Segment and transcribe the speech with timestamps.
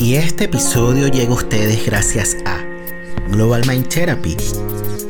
[0.00, 2.64] Y este episodio llega a ustedes gracias a
[3.32, 4.36] Global Mind Therapy,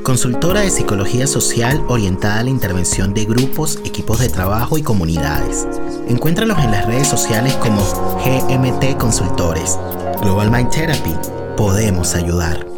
[0.03, 5.69] consultora de psicología social orientada a la intervención de grupos, equipos de trabajo y comunidades.
[6.09, 7.83] Encuéntralos en las redes sociales como
[8.25, 9.79] GMT Consultores.
[10.23, 11.15] Global Mind Therapy,
[11.55, 12.78] podemos ayudar.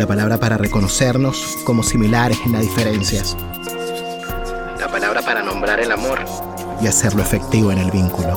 [0.00, 3.36] la palabra para reconocernos como similares en las diferencias,
[4.78, 6.20] la palabra para nombrar el amor
[6.80, 8.32] y hacerlo efectivo en el vínculo.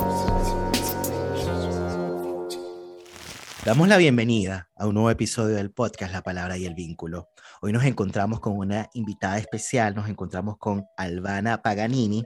[3.64, 7.30] Damos la bienvenida a un nuevo episodio del podcast La Palabra y el Vínculo.
[7.66, 12.26] Hoy nos encontramos con una invitada especial, nos encontramos con Albana Paganini,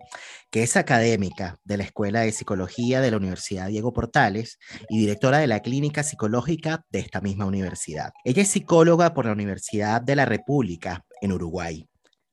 [0.50, 4.58] que es académica de la Escuela de Psicología de la Universidad Diego Portales
[4.90, 8.14] y directora de la Clínica Psicológica de esta misma universidad.
[8.24, 11.88] Ella es psicóloga por la Universidad de la República en Uruguay.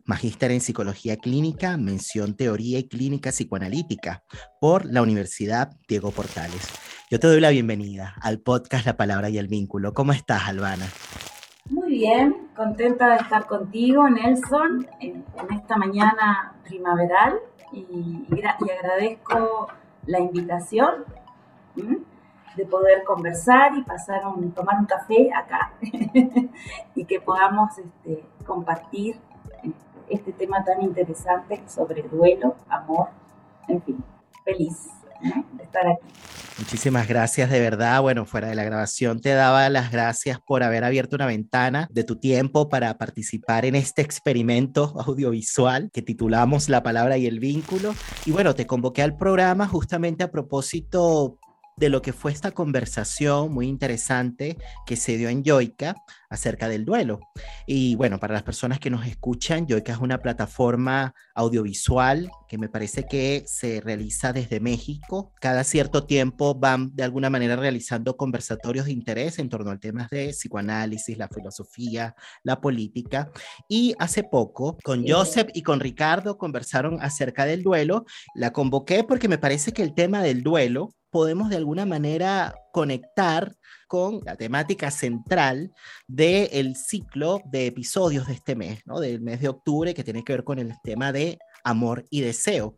[0.06, 4.24] Magíster en Psicología Clínica, mención Teoría y Clínica Psicoanalítica
[4.62, 6.68] por la Universidad Diego Portales.
[7.10, 9.92] Yo te doy la bienvenida al podcast La Palabra y el Vínculo.
[9.92, 10.88] ¿Cómo estás, Albana?
[11.94, 17.38] Bien, contenta de estar contigo, Nelson, en, esta mañana primaveral.
[17.72, 19.68] Y, agradezco
[20.04, 21.04] la invitación
[22.56, 25.72] de poder conversar y pasar un, tomar un café acá
[26.96, 29.20] y que podamos este, compartir
[30.08, 33.10] este tema tan interesante sobre duelo, amor,
[33.68, 34.04] en fin,
[34.42, 34.90] feliz
[35.60, 36.06] estar aquí.
[36.56, 38.00] Muchísimas gracias, de verdad.
[38.00, 42.04] Bueno, fuera de la grabación te daba las gracias por haber abierto una ventana de
[42.04, 47.92] tu tiempo para participar en este experimento audiovisual que titulamos La palabra y el vínculo.
[48.24, 51.38] Y bueno, te convoqué al programa justamente a propósito
[51.76, 55.94] de lo que fue esta conversación muy interesante que se dio en Yoica
[56.30, 57.20] acerca del duelo.
[57.66, 62.68] Y bueno, para las personas que nos escuchan, Yoica es una plataforma audiovisual que me
[62.68, 65.32] parece que se realiza desde México.
[65.40, 70.10] Cada cierto tiempo van de alguna manera realizando conversatorios de interés en torno al temas
[70.10, 73.30] de psicoanálisis, la filosofía, la política.
[73.68, 78.04] Y hace poco, con Joseph y con Ricardo conversaron acerca del duelo.
[78.34, 83.54] La convoqué porque me parece que el tema del duelo podemos de alguna manera conectar
[83.86, 85.72] con la temática central
[86.08, 88.98] del ciclo de episodios de este mes, ¿no?
[88.98, 92.74] del mes de octubre, que tiene que ver con el tema de amor y deseo.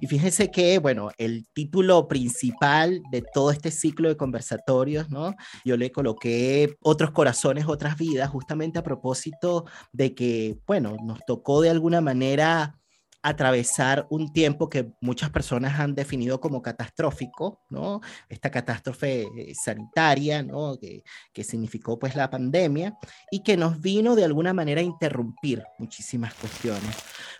[0.00, 5.34] Y fíjense que, bueno, el título principal de todo este ciclo de conversatorios, ¿no?
[5.64, 11.60] Yo le coloqué otros corazones, otras vidas, justamente a propósito de que, bueno, nos tocó
[11.60, 12.79] de alguna manera
[13.22, 18.00] atravesar un tiempo que muchas personas han definido como catastrófico, ¿no?
[18.28, 20.78] Esta catástrofe eh, sanitaria, ¿no?
[20.78, 22.96] Que, que, significó pues la pandemia
[23.30, 26.96] y que nos vino de alguna manera a interrumpir muchísimas cuestiones.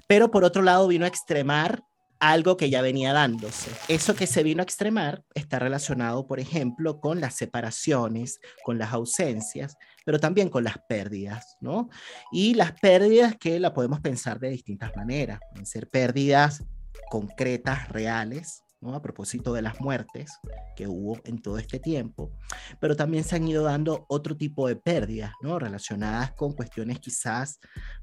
[0.06, 1.82] Pero por otro lado vino a extremar
[2.20, 3.70] algo que ya venía dándose.
[3.88, 8.92] Eso que se vino a extremar está relacionado, por ejemplo, con las separaciones, con las
[8.92, 11.88] ausencias, pero también con las pérdidas, ¿no?
[12.32, 16.64] Y las pérdidas que la podemos pensar de distintas maneras, pueden ser pérdidas
[17.10, 18.94] concretas, reales, ¿no?
[18.94, 20.38] a propósito de las muertes
[20.74, 22.32] que hubo en todo este tiempo,
[22.80, 25.58] pero también se han ido dando otro tipo de pérdidas, ¿no?
[25.58, 27.58] relacionadas con cuestiones quizás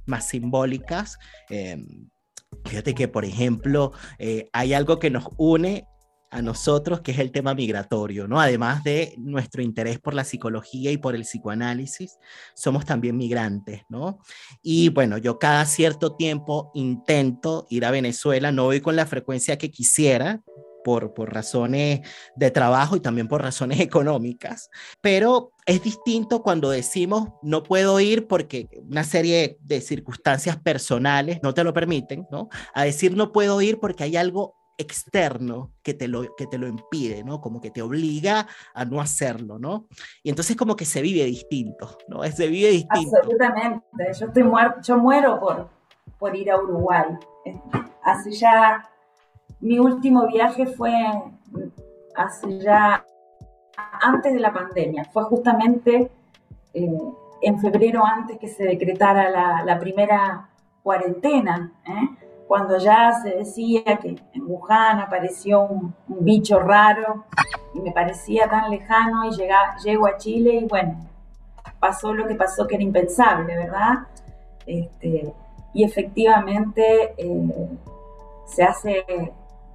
[0.05, 1.17] más simbólicas,
[1.49, 1.83] eh,
[2.65, 5.85] Fíjate que, por ejemplo, eh, hay algo que nos une
[6.29, 8.39] a nosotros, que es el tema migratorio, ¿no?
[8.39, 12.17] Además de nuestro interés por la psicología y por el psicoanálisis,
[12.53, 14.19] somos también migrantes, ¿no?
[14.61, 19.57] Y bueno, yo cada cierto tiempo intento ir a Venezuela, no voy con la frecuencia
[19.57, 20.41] que quisiera,
[20.83, 21.99] por, por, razones
[22.37, 24.69] de trabajo y también por razones económicas,
[25.01, 31.53] pero es distinto cuando decimos no puedo ir porque una serie de circunstancias personales no
[31.53, 32.47] te lo permiten, ¿no?
[32.73, 36.67] A decir no puedo ir porque hay algo externo que te lo, que te lo
[36.67, 37.41] impide, ¿no?
[37.41, 39.87] Como que te obliga a no hacerlo, ¿no?
[40.23, 42.23] Y entonces como que se vive distinto, ¿no?
[42.23, 43.17] Se vive distinto.
[43.17, 43.85] Absolutamente.
[44.19, 44.43] Yo, estoy
[44.83, 45.69] yo muero por,
[46.19, 47.17] por ir a Uruguay.
[48.03, 48.87] Hace ya,
[49.59, 50.93] mi último viaje fue
[52.15, 53.05] hace ya
[54.01, 56.11] antes de la pandemia, fue justamente
[56.73, 56.99] eh,
[57.41, 59.29] en febrero antes que se decretara
[59.63, 60.49] la, primera
[60.83, 62.26] cuarentena, ¿eh?
[62.47, 67.25] Cuando ya se decía que en Wuhan apareció un, bicho raro
[67.73, 69.31] y me parecía tan lejano y
[69.83, 71.05] llego a Chile y bueno,
[71.79, 74.07] pasó lo que pasó que era impensable, ¿verdad?
[74.65, 75.31] Este,
[75.73, 77.69] y efectivamente eh,
[78.45, 79.05] se hace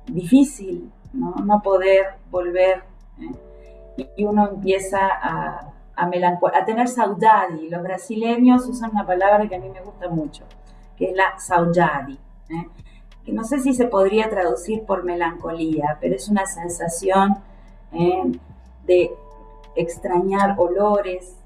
[0.07, 2.83] difícil no, poder volver
[3.21, 4.09] ¿eh?
[4.17, 6.11] y uno empieza a, a,
[6.55, 7.69] a tener saudade.
[7.71, 10.45] Los brasileños usan una palabra que a mí me gusta mucho,
[10.97, 12.17] que es la saudade.
[12.53, 12.69] ¿Eh?
[13.25, 17.39] que no sé si se podría traducir por melancolía, pero es una sensación
[17.93, 18.33] ¿eh?
[18.87, 19.13] de
[19.77, 21.37] extrañar olores,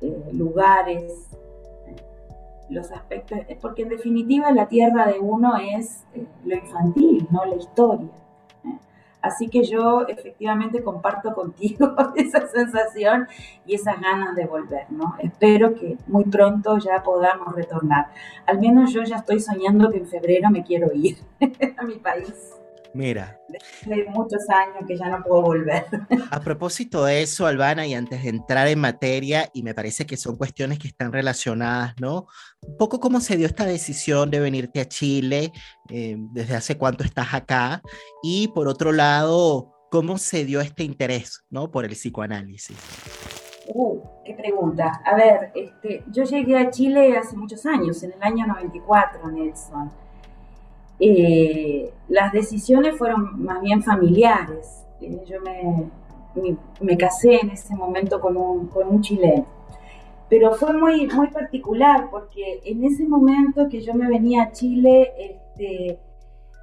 [0.00, 1.12] eh, lugares,
[2.68, 6.02] los aspectos, porque en definitiva la tierra de uno es
[6.44, 8.08] lo infantil, no la historia.
[9.24, 13.26] Así que yo efectivamente comparto contigo esa sensación
[13.64, 15.16] y esas ganas de volver, ¿no?
[15.18, 18.08] Espero que muy pronto ya podamos retornar.
[18.46, 21.16] Al menos yo ya estoy soñando que en febrero me quiero ir
[21.78, 22.54] a mi país.
[22.94, 23.40] Mira.
[23.82, 25.84] Hace muchos años que ya no puedo volver.
[26.30, 30.16] A propósito de eso, Albana, y antes de entrar en materia, y me parece que
[30.16, 32.28] son cuestiones que están relacionadas, ¿no?
[32.62, 35.50] Un poco cómo se dio esta decisión de venirte a Chile,
[35.90, 37.82] eh, desde hace cuánto estás acá,
[38.22, 41.72] y por otro lado, cómo se dio este interés, ¿no?
[41.72, 42.78] Por el psicoanálisis.
[43.66, 45.02] Uh, qué pregunta.
[45.04, 50.03] A ver, este, yo llegué a Chile hace muchos años, en el año 94, Nelson
[51.00, 54.84] eh, las decisiones fueron más bien familiares.
[55.00, 59.46] Eh, yo me, me, casé en ese momento con un, con un chileno.
[60.28, 65.12] Pero fue muy, muy particular porque en ese momento que yo me venía a Chile,
[65.18, 65.98] este,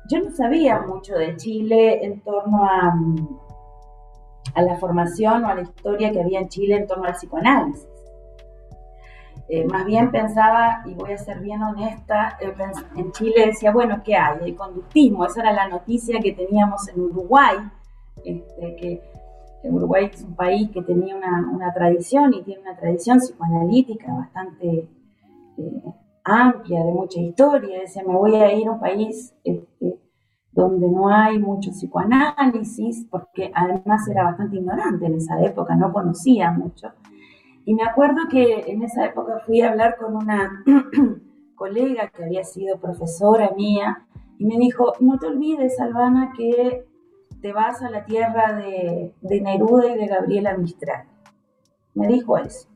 [0.09, 2.93] yo no sabía mucho de Chile en torno a,
[4.55, 7.90] a la formación o a la historia que había en Chile en torno al psicoanálisis.
[9.53, 12.53] Eh, más bien pensaba, y voy a ser bien honesta, eh,
[12.95, 14.37] en Chile decía, bueno, ¿qué hay?
[14.45, 17.57] El conductismo, esa era la noticia que teníamos en Uruguay,
[18.23, 19.01] este, que
[19.69, 24.87] Uruguay es un país que tenía una, tradición y tiene una tradición psicoanalítica bastante
[25.57, 25.83] eh,
[26.23, 27.81] amplia, de mucha historia.
[27.81, 29.99] Decía, me voy a ir a un país este,
[30.53, 36.51] donde no hay mucho psicoanálisis, porque además era bastante ignorante en esa época, no conocía
[36.51, 36.93] mucho.
[37.65, 40.63] Y me acuerdo que en esa época fui a hablar con una
[41.55, 44.07] colega que había sido profesora mía
[44.39, 46.87] y me dijo, no te olvides, Albana, que
[47.41, 51.05] te vas a la tierra de, Neruda y de Gabriela Mistral.
[51.93, 52.67] Me dijo eso.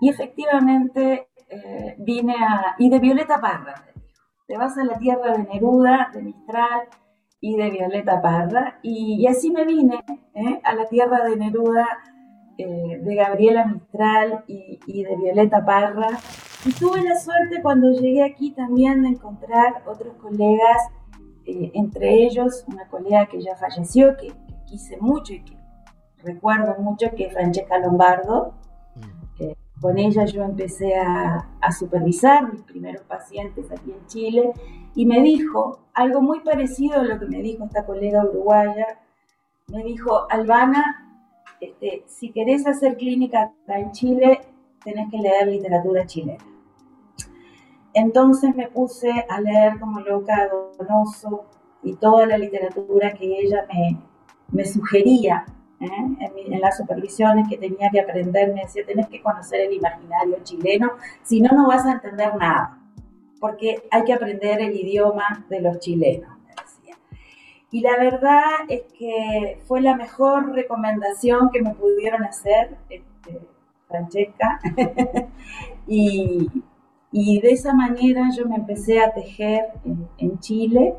[0.00, 2.74] Y efectivamente eh, vine a...
[2.78, 4.16] Y de Violeta Parra, me dijo.
[4.46, 6.88] Te vas a la tierra de Neruda, de Mistral
[7.40, 8.80] y de Violeta Parra.
[8.82, 10.04] Y, así me vine
[10.34, 11.86] eh, a la tierra de Neruda
[12.60, 16.08] eh, de Gabriela Mistral y, de Violeta Parra.
[16.64, 20.78] Y tuve la suerte cuando llegué aquí también de encontrar otros colegas,
[21.46, 24.32] eh, entre ellos una colega que ya falleció, que,
[24.66, 25.56] quise mucho y que
[26.22, 28.54] recuerdo mucho, que es Francesca Lombardo.
[28.94, 29.42] Mm.
[29.42, 34.52] Eh, con ella yo empecé a, a supervisar mis primeros pacientes aquí en Chile
[34.94, 39.00] y me dijo algo muy parecido a lo que me dijo esta colega uruguaya.
[39.68, 41.09] Me dijo, Albana,
[41.60, 44.40] este, si querés hacer clínica acá en Chile,
[44.82, 46.44] tenés que leer literatura chilena.
[47.92, 50.48] Entonces me puse a leer como loca
[50.78, 51.46] Donoso
[51.82, 53.66] y toda la literatura que ella
[54.52, 55.44] me, sugería
[55.80, 55.86] ¿eh?
[56.20, 58.54] en, las supervisiones que tenía que aprender.
[58.54, 62.78] Me decía, tenés que conocer el imaginario chileno, si no, no vas a entender nada,
[63.40, 66.39] porque hay que aprender el idioma de los chilenos.
[67.72, 73.40] Y la verdad es que fue la mejor recomendación que me pudieron hacer, este,
[73.86, 74.60] Francesca.
[75.86, 76.48] y,
[77.12, 79.66] de esa manera yo me empecé a tejer
[80.18, 80.94] en, Chile.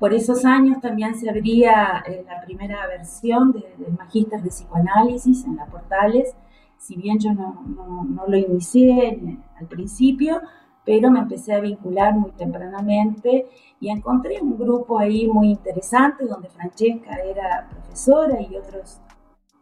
[0.00, 5.56] Por esos años también se abría eh, la primera versión del Magíster de Psicoanálisis en
[5.56, 6.34] la Portales.
[6.76, 10.40] Si bien yo no lo inicié al principio,
[10.84, 13.48] pero me empecé a vincular muy tempranamente
[13.80, 19.00] y encontré un grupo ahí muy interesante donde Francesca era profesora y otros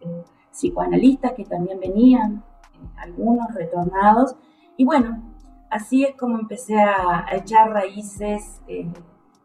[0.01, 2.43] eh, psicoanalistas que también venían,
[2.75, 4.35] eh, algunos retornados.
[4.77, 5.23] Y bueno,
[5.71, 8.91] así es como empecé a, echar raíces eh,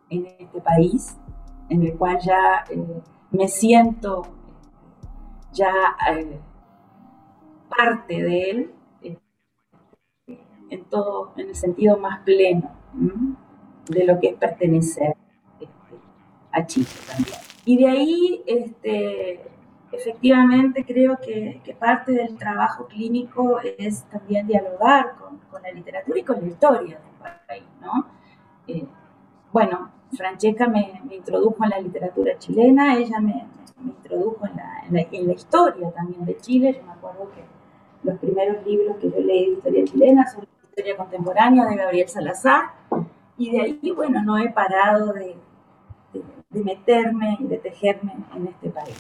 [0.10, 1.15] en este país,
[1.69, 2.63] en el cual ya
[3.31, 4.24] me siento
[5.51, 5.72] ya
[7.69, 8.76] parte de él
[10.69, 12.71] en todo, en el sentido más pleno
[13.89, 15.15] de lo que es pertenecer
[15.59, 15.95] este,
[16.51, 17.38] a Chile también.
[17.65, 19.41] Y de ahí este,
[19.91, 26.39] efectivamente creo que, parte del trabajo clínico es también dialogar con, la literatura y con
[26.39, 28.05] la historia del país, ¿no?
[28.67, 28.86] Eh,
[29.51, 33.45] bueno, Francesca me, introdujo en la literatura chilena, ella me,
[33.83, 37.43] introdujo en la, en la, historia también de Chile, yo me acuerdo que
[38.03, 42.07] los primeros libros que yo leí de historia chilena son la historia contemporánea de Gabriel
[42.07, 42.65] Salazar,
[43.36, 45.36] y de ahí, bueno, no he parado de,
[46.51, 48.96] de meterme y de tejerme en este país.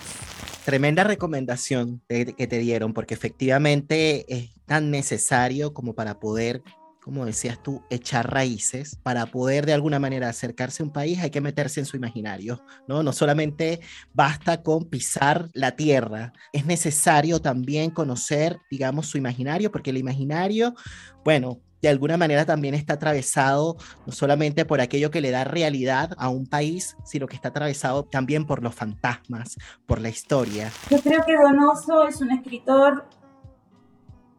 [0.65, 6.63] Tremenda recomendación que te dieron, porque efectivamente es tan necesario como para poder
[7.07, 8.97] como decías tú, echar raíces.
[9.01, 12.61] Para poder de alguna manera acercarse a un país hay que meterse en su imaginario,
[12.85, 13.01] ¿no?
[13.01, 13.79] No solamente
[14.13, 20.75] basta con pisar la tierra, es necesario también conocer, digamos, su imaginario, porque el imaginario,
[21.23, 26.11] bueno, de alguna manera también está atravesado no solamente por aquello que le da realidad
[26.17, 30.71] a un país, sino que está atravesado también por los fantasmas, por la historia.
[30.89, 33.05] Yo creo que Donoso es un escritor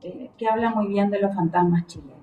[0.03, 2.19] eh, que habla muy bien de los fantasmas chilenos.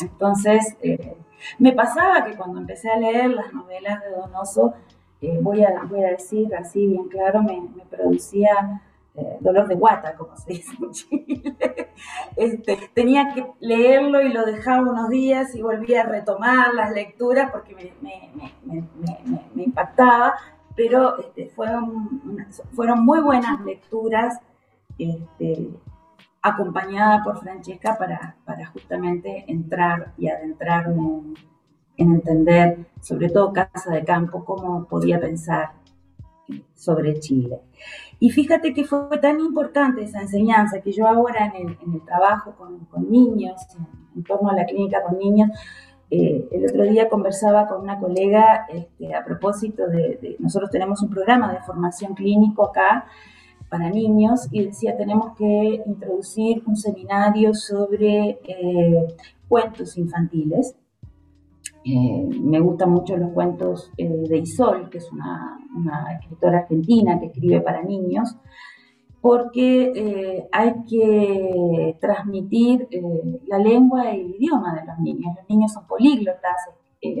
[0.00, 1.16] Entonces, eh,
[1.58, 4.74] me pasaba que cuando empecé a leer las novelas de Donoso,
[5.20, 8.82] eh, voy, a, voy a decir así bien claro, me, me producía
[9.40, 11.54] dolor de guata, como se dice en Chile.
[12.36, 17.50] Este, tenía que leerlo y lo dejaba unos días y volvía a retomar las lecturas
[17.50, 20.34] porque me, impactaba,
[20.74, 24.38] pero este, fueron, muy buenas lecturas
[24.98, 25.70] este,
[26.40, 31.34] acompañada por Francesca para, justamente entrar y adentrarme en,
[31.98, 35.81] en entender, sobre todo Casa de Campo, cómo podía pensar
[36.74, 37.60] sobre Chile.
[38.18, 42.04] Y fíjate que fue tan importante esa enseñanza que yo ahora en el, en el
[42.04, 43.60] trabajo con, con niños,
[44.14, 45.50] en, torno a la clínica con niños,
[46.10, 51.08] eh, el otro día conversaba con una colega este, a propósito de, nosotros tenemos un
[51.08, 53.06] programa de formación clínico acá
[53.70, 59.06] para niños y decía tenemos que introducir un seminario sobre eh,
[59.48, 60.76] cuentos infantiles
[61.84, 65.58] eh, me gustan mucho los cuentos eh, de Isol, que es una,
[66.18, 68.36] escritora argentina que escribe para niños,
[69.20, 72.88] porque eh, hay que transmitir
[73.46, 75.34] la lengua y el idioma de los niños.
[75.36, 76.56] Los niños son políglotas,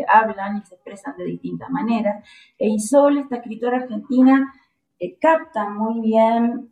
[0.08, 2.24] hablan y se expresan de distintas maneras.
[2.58, 4.52] E Isol, esta escritora argentina,
[5.20, 6.68] capta muy bien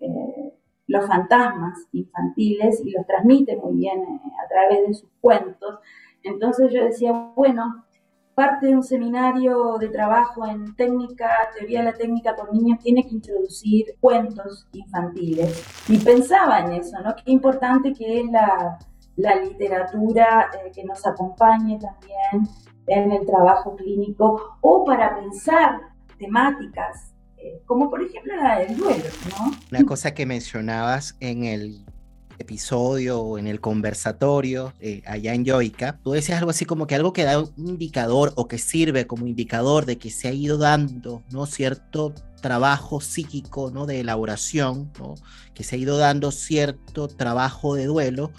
[0.87, 5.79] los fantasmas infantiles y los transmite muy bien a través de sus cuentos
[6.23, 7.85] entonces yo decía, bueno,
[8.35, 13.03] parte de un seminario de trabajo en técnica, teoría de la técnica con niños, tiene
[13.03, 15.65] que introducir cuentos infantiles.
[15.89, 17.15] Y pensaba en eso, ¿no?
[17.17, 18.79] Qué importante que es la,
[19.45, 22.49] literatura eh, que nos acompañe también
[22.87, 25.79] en el trabajo clínico o para pensar
[26.19, 27.11] temáticas
[27.43, 29.51] eh, como por ejemplo la del duelo, ¿no?
[29.71, 31.85] Una cosa que mencionabas en el
[32.41, 36.95] episodio o en el conversatorio eh, allá en Yoica, tú decías algo así como que
[36.95, 40.59] algo que da un indicador o que sirve como indicador de que se ha ido
[40.59, 41.47] dando, ¿no?
[41.47, 43.87] Cierto trabajo psíquico, ¿no?
[43.87, 45.15] De elaboración, ¿no?
[45.55, 48.33] Que se ha ido dando cierto trabajo de duelo,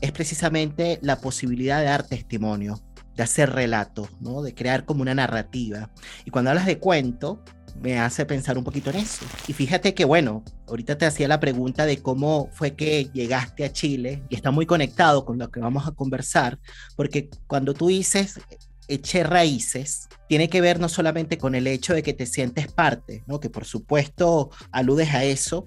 [0.00, 2.80] es precisamente la posibilidad de dar testimonio,
[3.14, 4.42] de hacer relatos, ¿no?
[4.42, 5.90] De crear como una narrativa.
[6.24, 7.42] Y cuando hablas de cuento,
[7.80, 9.24] me hace pensar un poquito en eso.
[9.46, 13.72] Y fíjate que, bueno, ahorita te hacía la pregunta de cómo fue que llegaste a
[13.72, 16.58] Chile y está muy conectado con lo que vamos a conversar,
[16.96, 18.40] porque cuando tú dices
[18.88, 23.24] eché raíces, tiene que ver no solamente con el hecho de que te sientes parte,
[23.26, 23.40] ¿no?
[23.40, 25.66] Que por supuesto aludes a eso,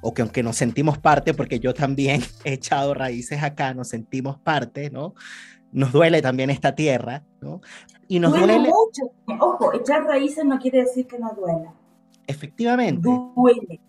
[0.00, 4.38] o que aunque nos sentimos parte, porque yo también he echado raíces acá, nos sentimos
[4.38, 5.14] parte, ¿no?
[5.70, 7.60] Nos duele también esta tierra, ¿no?
[8.08, 9.12] Y nos duele, mucho.
[9.40, 11.74] Ojo, echar raíces no quiere decir que no duela.
[12.26, 13.08] Efectivamente.
[13.36, 13.80] Duele.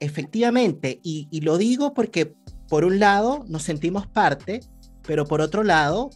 [0.00, 1.00] Efectivamente.
[1.02, 2.34] Y, y lo digo porque,
[2.68, 4.60] por un lado, nos sentimos parte,
[5.02, 6.10] pero por otro lado,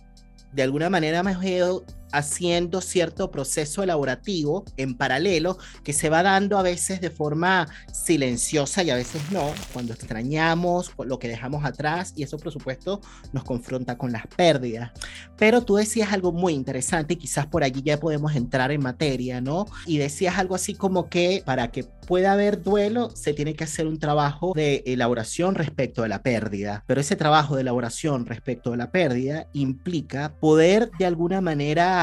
[0.52, 6.58] de alguna manera me ido haciendo cierto proceso elaborativo en paralelo que se va dando
[6.58, 12.12] a veces de forma silenciosa y a veces no, cuando extrañamos lo que dejamos atrás
[12.16, 13.00] y eso por supuesto
[13.32, 14.92] nos confronta con las pérdidas.
[15.36, 19.40] Pero tú decías algo muy interesante y quizás por allí ya podemos entrar en materia,
[19.40, 19.66] ¿no?
[19.86, 23.86] Y decías algo así como que para que pueda haber duelo se tiene que hacer
[23.86, 28.76] un trabajo de elaboración respecto a la pérdida, pero ese trabajo de elaboración respecto a
[28.76, 32.01] la pérdida implica poder de alguna manera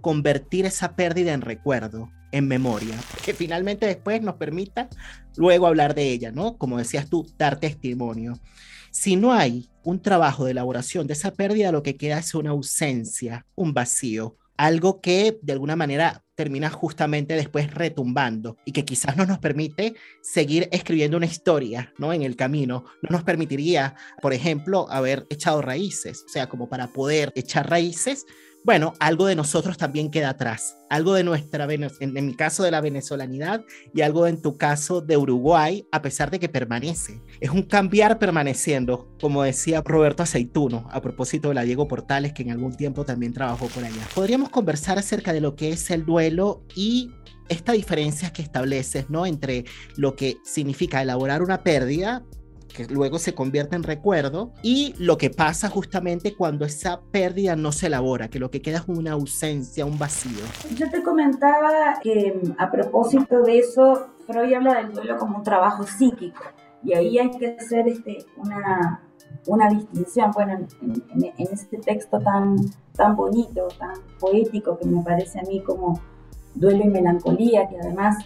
[0.00, 4.88] convertir esa pérdida en recuerdo, en memoria, que finalmente después nos permita
[5.36, 6.58] luego hablar de ella, ¿no?
[6.58, 8.38] Como decías tú, dar testimonio.
[8.90, 12.50] Si no hay un trabajo de elaboración de esa pérdida, lo que queda es una
[12.50, 19.16] ausencia, un vacío, algo que de alguna manera termina justamente después retumbando y que quizás
[19.16, 22.12] no nos permite seguir escribiendo una historia, ¿no?
[22.12, 26.92] En el camino, no nos permitiría, por ejemplo, haber echado raíces, o sea, como para
[26.92, 28.24] poder echar raíces,
[28.68, 32.82] bueno, algo de nosotros también queda atrás, algo de nuestra, en, mi caso de la
[32.82, 37.22] venezolanidad y algo en tu caso de Uruguay, a pesar de que permanece.
[37.40, 42.42] Es un cambiar permaneciendo, como decía Roberto Aceituno, a propósito de la Diego Portales, que
[42.42, 44.02] en algún tiempo también trabajó por allá.
[44.14, 47.10] Podríamos conversar acerca de lo que es el duelo y
[47.48, 49.24] esta diferencia que estableces, ¿no?
[49.24, 49.64] Entre
[49.96, 52.22] lo que significa elaborar una pérdida
[52.78, 57.72] que luego se convierte en recuerdo, y lo que pasa justamente cuando esa pérdida no
[57.72, 60.44] se elabora, que lo que queda es una ausencia, un vacío.
[60.76, 65.82] Yo te comentaba que a propósito de eso, Freud habla del duelo como un trabajo
[65.84, 66.40] psíquico,
[66.84, 69.02] y ahí hay que hacer este, una,
[69.48, 70.68] una distinción, bueno, en,
[71.14, 72.58] en, en, este texto tan,
[72.94, 76.00] tan bonito, tan poético, que me parece a mí como
[76.54, 78.18] duelo y melancolía, que además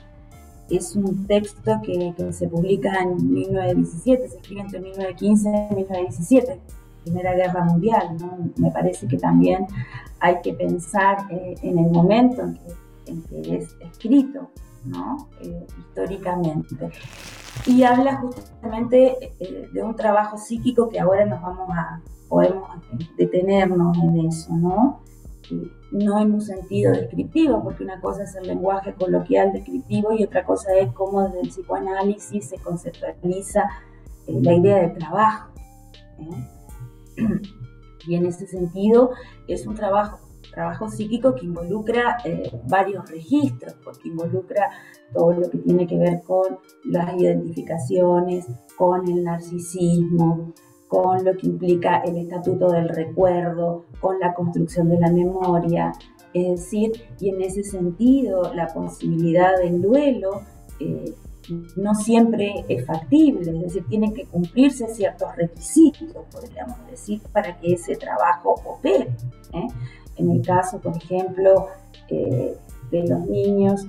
[0.76, 6.60] es un texto que, se publica en 1917, se escribe entre 1915 y 1917,
[7.04, 8.16] Primera Guerra Mundial.
[8.56, 9.66] Me parece que también
[10.20, 12.42] hay que pensar eh, en el momento
[13.06, 14.48] en que, es escrito,
[14.84, 15.28] ¿no?
[15.40, 16.90] Eh, históricamente.
[17.66, 22.68] Y habla justamente eh, de un trabajo psíquico que ahora nos vamos a, podemos
[23.16, 25.00] detenernos en eso, ¿no?
[25.90, 30.44] No en un sentido descriptivo, porque una cosa es el lenguaje coloquial descriptivo y otra
[30.44, 33.68] cosa es cómo desde el psicoanálisis se conceptualiza
[34.26, 35.50] eh, la idea de trabajo.
[36.18, 37.22] ¿eh?
[38.04, 39.12] Y en ese sentido
[39.46, 40.18] es un trabajo,
[40.52, 44.70] trabajo psíquico que involucra eh, varios registros, porque involucra
[45.14, 50.52] todo lo que tiene que ver con las identificaciones, con el narcisismo,
[50.92, 55.90] con lo que implica el estatuto del recuerdo, con la construcción de la memoria,
[56.34, 60.42] es decir, y en ese sentido la posibilidad del duelo
[60.80, 61.14] eh,
[61.76, 67.72] no siempre es factible, es decir, tienen que cumplirse ciertos requisitos, podríamos decir, para que
[67.72, 69.08] ese trabajo opere.
[69.54, 69.68] ¿eh?
[70.16, 71.68] En el caso, por ejemplo,
[72.10, 72.54] eh,
[72.90, 73.86] de los niños,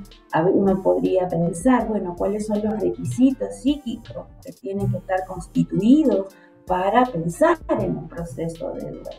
[0.53, 6.27] uno podría pensar, bueno, ¿cuáles son los requisitos psíquicos que tienen que estar constituidos
[6.65, 9.09] para pensar en un proceso de duelo,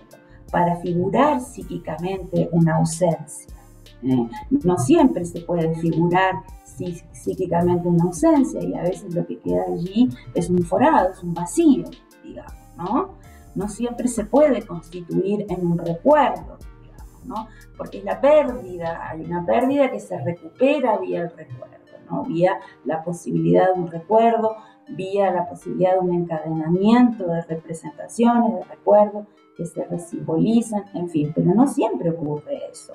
[0.51, 3.55] para figurar psíquicamente una ausencia.
[4.03, 4.29] ¿eh?
[4.51, 6.43] No siempre se puede figurar
[7.13, 11.35] psíquicamente una ausencia y a veces lo que queda allí es un forado, es un
[11.35, 11.85] vacío,
[12.23, 13.15] digamos, ¿no?
[13.55, 17.49] No siempre se puede constituir en un recuerdo, digamos, ¿no?
[17.77, 21.75] Porque es la pérdida, hay una pérdida que se recupera vía el recuerdo,
[22.11, 22.25] ¿no?
[22.25, 24.57] Vía la posibilidad de un recuerdo,
[24.89, 31.33] vía la posibilidad de un encadenamiento de representaciones, de recuerdos que se resimbolizan, en fin,
[31.35, 32.95] pero no siempre ocurre eso.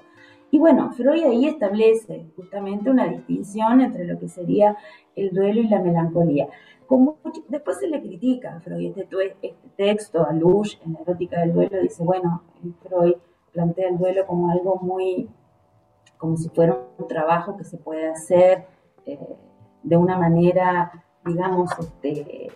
[0.51, 4.77] Y bueno, Freud ahí establece justamente una distinción entre lo que sería
[5.15, 6.47] el duelo y la melancolía.
[6.87, 11.41] Como después se le critica a Freud este, este texto, a Lush, en la erótica
[11.41, 12.41] del duelo, dice, bueno,
[12.81, 13.13] Freud
[13.51, 15.29] plantea el duelo como algo muy,
[16.17, 18.65] como si fuera un trabajo que se puede hacer
[19.05, 19.19] eh,
[19.83, 22.49] de una manera digamos, este,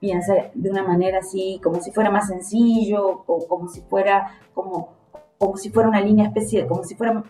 [0.00, 4.90] piensa de una manera así, como si fuera más sencillo, o como si fuera, como,
[5.38, 7.22] como si fuera una línea especie, como si fuera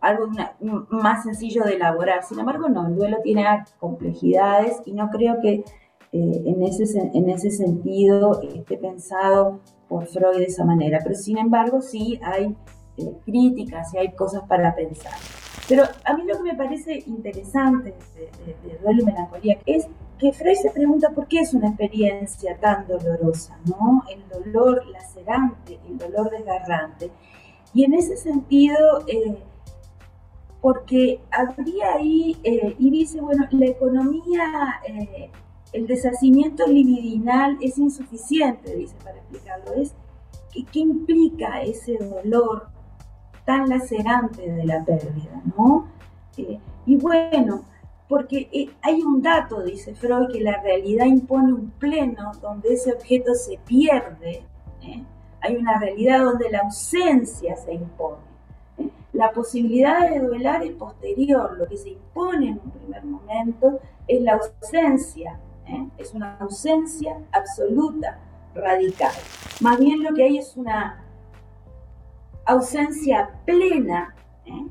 [0.00, 0.28] algo
[0.90, 2.24] más sencillo de elaborar.
[2.24, 3.46] Sin embargo, no, el duelo tiene
[3.80, 5.64] complejidades y no creo que
[6.12, 10.98] eh, en, ese, en ese sentido esté pensado por Freud de esa manera.
[11.02, 12.54] Pero sin embargo, sí hay
[12.98, 15.14] eh, críticas y hay cosas para pensar.
[15.68, 19.86] Pero a mí lo que me parece interesante de, duelo y melancolía es
[20.18, 24.04] que Freud se pregunta por qué es una experiencia tan dolorosa, ¿no?
[24.10, 27.10] El dolor lacerante, el dolor desgarrante.
[27.72, 29.38] Y en ese sentido, eh,
[30.60, 35.30] porque habría ahí, eh, y dice, bueno, la economía, eh,
[35.72, 39.74] el deshacimiento libidinal es insuficiente, dice, para explicarlo.
[39.74, 39.94] Es,
[40.52, 42.68] ¿Qué implica ese dolor
[43.44, 45.86] tan lacerante de la pérdida, ¿no?
[46.36, 47.62] Eh, y bueno,
[48.08, 52.92] porque eh, hay un dato, dice Freud, que la realidad impone un pleno donde ese
[52.92, 54.42] objeto se pierde.
[54.82, 55.04] ¿eh?
[55.40, 58.22] Hay una realidad donde la ausencia se impone.
[59.12, 63.78] La posibilidad de duelar es posterior, lo que se impone en un primer momento
[64.08, 65.38] es la ausencia,
[65.96, 68.18] es una ausencia absoluta,
[68.54, 69.12] radical.
[69.60, 71.03] Más bien lo que hay es una
[72.46, 74.14] ausencia plena,
[74.46, 74.66] ¿eh?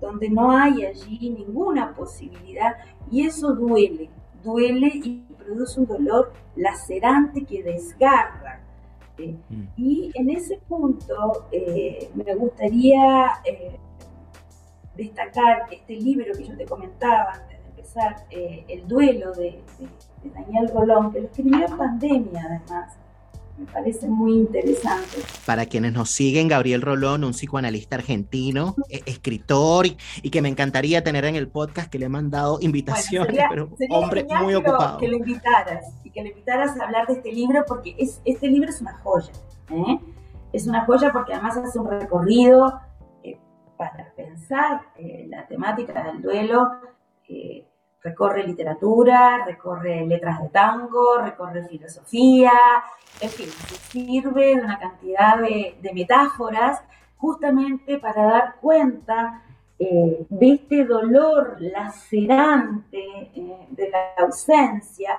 [0.00, 2.76] donde no hay allí ninguna posibilidad
[3.10, 4.10] y eso duele,
[4.42, 8.48] duele y produce un dolor lacerante que desgarra,
[9.18, 9.62] Mm.
[9.76, 11.48] Y en ese punto
[12.14, 13.40] me gustaría
[14.96, 19.62] destacar este libro que yo te comentaba antes de empezar, El duelo de,
[20.22, 22.96] de Daniel Rolón, que lo escribió en pandemia además
[23.58, 25.18] me parece muy interesante.
[25.44, 31.02] Para quienes nos siguen, Gabriel Rolón, un psicoanalista argentino, e-, escritor y, que me encantaría
[31.02, 34.98] tener en el podcast, que le he mandado invitaciones, pero hombre muy ocupado.
[34.98, 38.48] Que lo invitaras y que lo invitaras a hablar de este libro porque es, este
[38.48, 39.32] libro es una joya.
[39.70, 39.98] ¿eh?
[40.52, 42.80] Es una joya porque además hace un recorrido
[43.24, 43.38] eh,
[43.76, 46.70] para pensar eh, la temática del duelo
[48.02, 52.52] recorre literatura, recorre letras de tango, recorre filosofía,
[53.20, 53.48] en fin,
[53.90, 56.80] sirve de una cantidad de, metáforas
[57.16, 59.42] justamente para dar cuenta
[59.78, 65.18] eh, de este dolor lacerante eh, de la ausencia,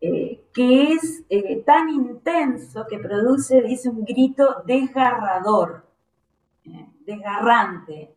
[0.00, 1.24] eh, que es
[1.64, 5.84] tan intenso que produce, dice, un grito desgarrador,
[7.04, 8.15] desgarrante,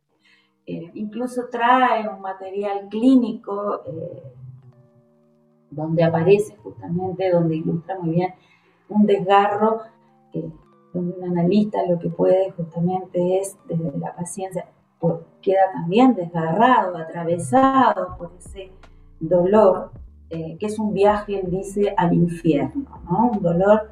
[0.72, 4.22] eh, incluso trae un material clínico eh,
[5.72, 8.36] donde aparece justamente, donde ilustra muy bien
[8.88, 9.80] un desgarro,
[10.32, 10.48] eh,
[10.94, 14.68] donde un analista lo que puede justamente es desde la paciencia,
[15.42, 18.72] queda también desgarrado, atravesado por ese
[19.20, 19.90] dolor,
[20.30, 23.32] que es un viaje, dice, al infierno, ¿no?
[23.32, 23.90] un dolor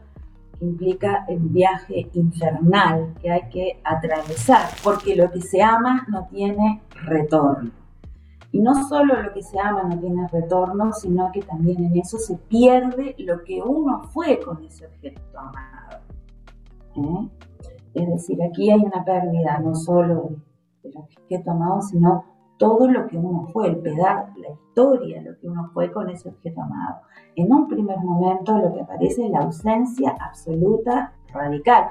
[0.60, 6.82] implica el viaje infernal que hay que atravesar, porque lo que se ama no tiene
[7.06, 7.72] retorno.
[8.52, 12.18] Y no solo lo que se ama no tiene retorno, sino que también en eso
[12.18, 16.00] se pierde lo que uno fue con ese objeto amado.
[16.96, 17.30] ¿eh?
[17.94, 20.30] Es decir, aquí hay una pérdida no solo
[20.82, 25.48] del objeto amado, sino todo lo que uno fue, el pedazo, la historia, lo que
[25.48, 27.02] uno fue con ese objeto amado.
[27.36, 31.90] En un primer momento lo que aparece es la ausencia absoluta, radical.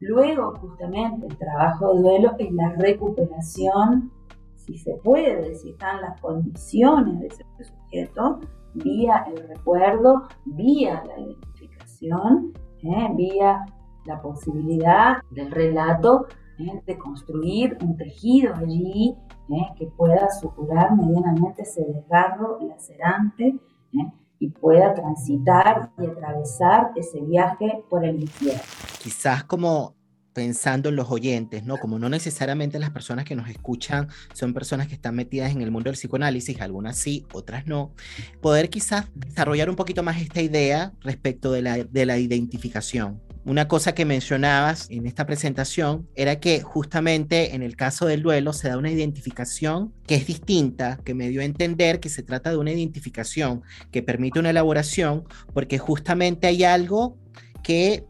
[0.00, 4.12] Luego, justamente, el trabajo de duelo es la recuperación,
[4.54, 8.40] si se puede, si están las condiciones de ese sujeto,
[8.74, 13.08] vía el recuerdo, vía la identificación, ¿eh?
[13.14, 13.64] vía
[14.04, 16.26] la posibilidad del relato
[16.58, 16.82] ¿eh?
[16.86, 19.14] de construir un tejido allí
[19.50, 19.74] ¿eh?
[19.78, 23.56] que pueda suturar medianamente ese desgarro lacerante
[23.92, 24.12] ¿eh?
[24.38, 28.62] y pueda transitar y atravesar ese viaje por el infierno.
[29.02, 29.94] Quizás como
[30.36, 31.78] pensando en los oyentes, ¿no?
[31.78, 35.70] Como no necesariamente las personas que nos escuchan son personas que están metidas en el
[35.70, 37.94] mundo del psicoanálisis, algunas sí, otras no,
[38.42, 43.22] poder quizás desarrollar un poquito más esta idea respecto de la, de la identificación.
[43.46, 48.52] Una cosa que mencionabas en esta presentación era que justamente en el caso del duelo
[48.52, 52.50] se da una identificación que es distinta, que me dio a entender que se trata
[52.50, 55.22] de una identificación que permite una elaboración
[55.54, 57.18] porque justamente hay algo
[57.62, 58.04] que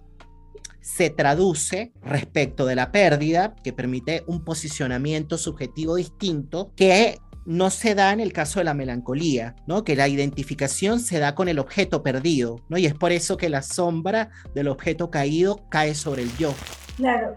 [0.80, 7.94] se traduce respecto de la pérdida, que permite un posicionamiento subjetivo distinto, que no se
[7.94, 9.84] da en el caso de la melancolía, ¿no?
[9.84, 12.76] Que la identificación se da con el objeto perdido, ¿no?
[12.76, 16.52] Y es por eso que la sombra del objeto caído cae sobre el yo.
[16.96, 17.36] Claro,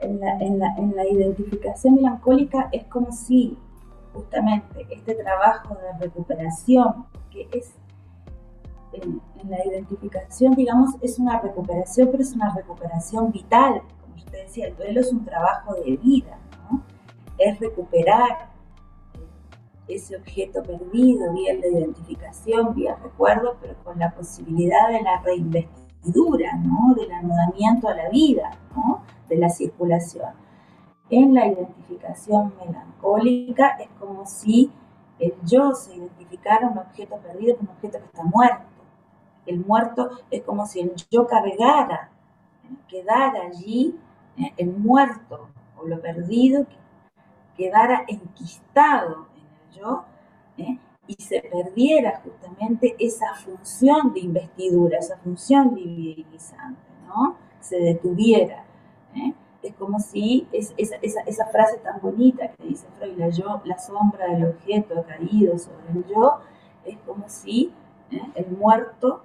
[0.00, 0.20] en,
[0.60, 3.56] la, identificación melancólica es como si
[4.14, 7.72] justamente este trabajo de recuperación, que es
[8.92, 13.82] en, la identificación, digamos, es una recuperación, pero es una recuperación vital.
[14.00, 16.38] Como usted decía, el duelo es un trabajo de vida,
[16.70, 16.82] ¿no?
[17.36, 18.47] Es recuperar
[19.88, 25.20] ese objeto perdido, vía la identificación, vía el recuerdo, pero con la posibilidad de la
[25.20, 26.94] reinvestidura, ¿no?
[26.94, 29.02] del anudamiento a la vida, ¿no?
[29.28, 30.30] de la circulación.
[31.10, 34.70] En la identificación melancólica es como si
[35.18, 38.66] el yo se identificara un objeto perdido como un objeto que está muerto.
[39.46, 42.10] El muerto es como si el yo cargara,
[42.86, 43.98] quedara allí
[44.36, 44.52] ¿eh?
[44.58, 45.48] el muerto
[45.78, 46.66] o lo perdido,
[47.56, 49.27] quedara enquistado
[49.72, 50.04] yo,
[50.56, 50.78] ¿eh?
[51.06, 57.36] y se perdiera justamente esa función de investidura, esa función divinizante, ¿no?
[57.60, 58.64] Se detuviera.
[59.14, 59.32] ¿eh?
[59.62, 63.78] Es como si es, esa, esa, frase tan bonita que dice Freud, la, yo, la
[63.78, 66.40] sombra del objeto caído sobre el yo,
[66.84, 67.72] es como si
[68.10, 68.22] ¿eh?
[68.34, 69.22] el muerto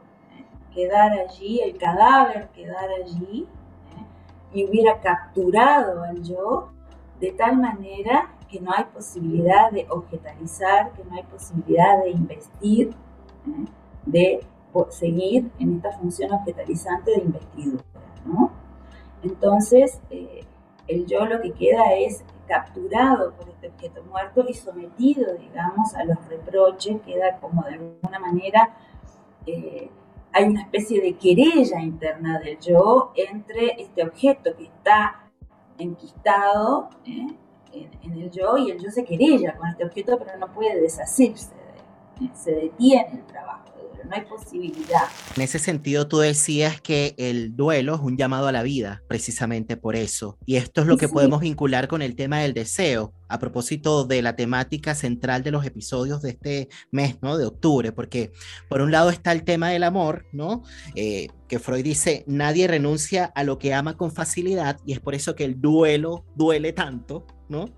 [0.74, 3.48] quedara allí, el cadáver quedara allí
[4.54, 6.70] y hubiera capturado al yo
[7.20, 12.90] de tal manera que no hay posibilidad de objetalizar, que no hay posibilidad de investir,
[13.48, 13.66] ¿eh?
[14.06, 14.46] de
[14.90, 17.84] seguir en esta función objetalizante de investidura.
[19.24, 20.42] Entonces, eh,
[20.88, 26.04] el yo lo que queda es capturado por este objeto muerto y sometido, digamos, a
[26.04, 28.76] los reproches, queda como de alguna manera
[29.48, 29.90] eh,
[30.32, 35.32] hay una especie de querella interna del yo entre este objeto que está
[35.80, 36.90] enquistado.
[37.74, 41.54] En, el yo y el yo se querella con este objeto, pero no puede deshacerse
[41.56, 42.32] de él.
[42.36, 43.74] Se detiene el trabajo
[44.06, 45.04] no hay posibilidad.
[45.36, 49.78] En ese sentido, tú decías que el duelo es un llamado a la vida, precisamente
[49.78, 50.38] por eso.
[50.46, 54.22] Y esto es lo que podemos vincular con el tema del deseo, a propósito de
[54.22, 57.38] la temática central de los episodios de este mes, ¿no?
[57.38, 58.32] De octubre, porque
[58.70, 60.64] por un lado está el tema del amor, ¿no?
[60.96, 65.16] Eh, que Freud dice, nadie renuncia a lo que ama con facilidad y es por
[65.16, 67.70] eso que el duelo duele tanto, ¿no?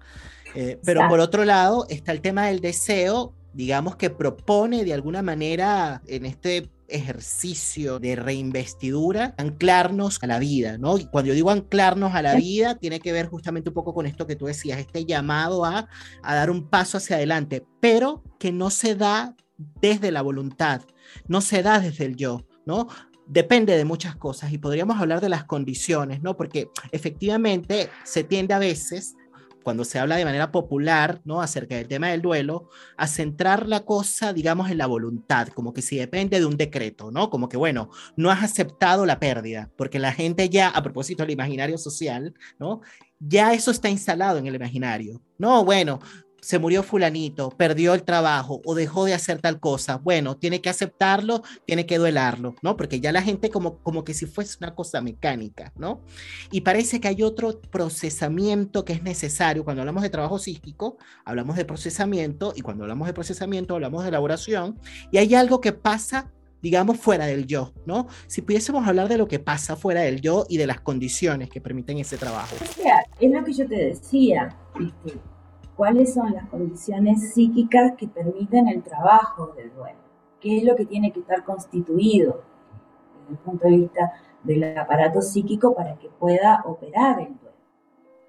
[0.56, 5.22] Eh, pero por otro lado está el tema del deseo digamos que propone de alguna
[5.22, 10.98] manera en este ejercicio de reinvestidura, anclarnos a la vida, ¿no?
[10.98, 14.06] Y cuando yo digo anclarnos a la vida, tiene que ver justamente un poco con
[14.06, 15.88] esto que tú decías, este llamado a,
[16.22, 19.36] a dar un paso hacia adelante, pero que no se da
[19.82, 20.82] desde la voluntad,
[21.28, 22.90] no se da desde el yo, ¿no?
[23.26, 26.36] Depende de muchas cosas y podríamos hablar de las condiciones, ¿no?
[26.36, 29.16] Porque efectivamente se tiende a veces
[29.66, 31.42] cuando se habla de manera popular, ¿no?
[31.42, 35.82] Acerca del tema del duelo, a centrar la cosa, digamos, en la voluntad, como que
[35.82, 37.32] si depende de un decreto, ¿no?
[37.32, 41.32] Como que, bueno, no has aceptado la pérdida, porque la gente ya, a propósito del
[41.32, 42.82] imaginario social, ¿no?
[43.20, 45.20] Ya eso está instalado en el imaginario.
[45.40, 46.00] No, bueno,
[46.46, 50.70] se murió fulanito, perdió el trabajo o dejó de hacer tal cosa, bueno, tiene que
[50.70, 52.78] aceptarlo, tiene que duelarlo, ¿no?
[52.78, 56.04] Porque ya la gente como, como que si fuese una cosa mecánica, ¿no?
[56.52, 59.64] Y parece que hay otro procesamiento que es necesario.
[59.64, 64.10] Cuando hablamos de trabajo psíquico, hablamos de procesamiento y cuando hablamos de procesamiento hablamos de
[64.10, 64.78] elaboración
[65.12, 66.32] y hay algo que pasa
[66.62, 68.08] digamos, fuera del yo, ¿no?
[68.26, 71.62] Si pudiésemos hablar de lo que pasa fuera del yo y de las condiciones que
[71.62, 72.56] permiten ese trabajo.
[73.20, 75.20] Es lo que yo te decía, ¿viste?
[75.76, 80.00] Cuáles son las condiciones psíquicas que permiten el trabajo del duelo,
[80.40, 82.42] qué es lo que tiene que estar constituido
[83.20, 87.58] desde el punto de vista del aparato psíquico para que pueda operar el duelo.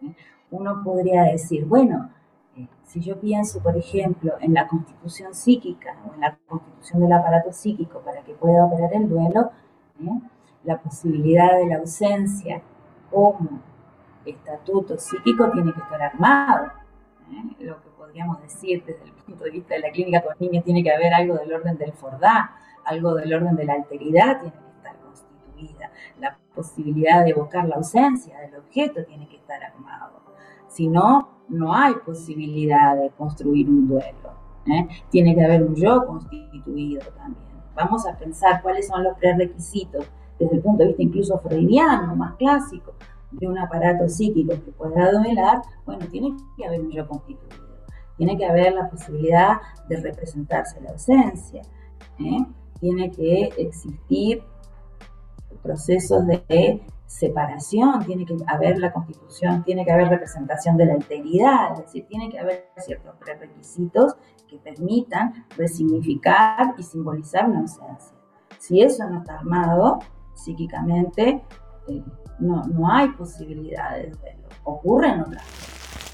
[0.03, 0.17] ¿eh?
[0.51, 2.11] Uno podría decir, bueno,
[2.57, 7.13] eh, si yo pienso, por ejemplo, en la constitución psíquica o en la constitución del
[7.13, 9.51] aparato psíquico para que pueda operar el duelo,
[10.01, 10.21] ¿eh?
[10.65, 12.61] la posibilidad de la ausencia
[13.11, 13.61] como
[14.25, 16.73] estatuto psíquico tiene que estar armado
[17.31, 17.65] ¿eh?
[17.65, 20.83] lo que podríamos decir desde el punto de vista de la clínica con niños tiene
[20.83, 24.77] que haber algo del orden del Fordá, algo del orden de la alteridad tiene que
[24.77, 30.21] estar constituida, la posibilidad de evocar la ausencia del objeto tiene que estar armado.
[30.69, 34.33] Si no, no hay posibilidad de construir un duelo.
[34.67, 34.89] ¿eh?
[35.11, 37.47] Tiene que haber un yo constituido también.
[37.75, 40.07] Vamos a pensar cuáles son los prerequisitos
[40.39, 42.95] desde el punto de vista incluso freudiano, más clásico,
[43.39, 47.67] de un aparato psíquico que pueda dominar, bueno, tiene que haber un yo constituido.
[48.17, 49.57] Tiene que haber la posibilidad
[49.89, 51.63] de representarse la ausencia.
[52.19, 52.47] ¿eh?
[52.81, 54.43] Tiene que existir
[55.63, 61.73] procesos de separación, tiene que haber la constitución, tiene que haber representación de la integridad,
[61.73, 64.17] es decir, tiene que haber ciertos prerequisitos
[64.49, 68.17] que permitan resignificar y simbolizar una ausencia.
[68.59, 69.99] Si eso no está armado
[70.35, 71.43] psíquicamente,
[71.89, 72.03] eh,
[72.39, 74.49] no, no hay posibilidades de verlo.
[74.65, 75.45] Ocurren otras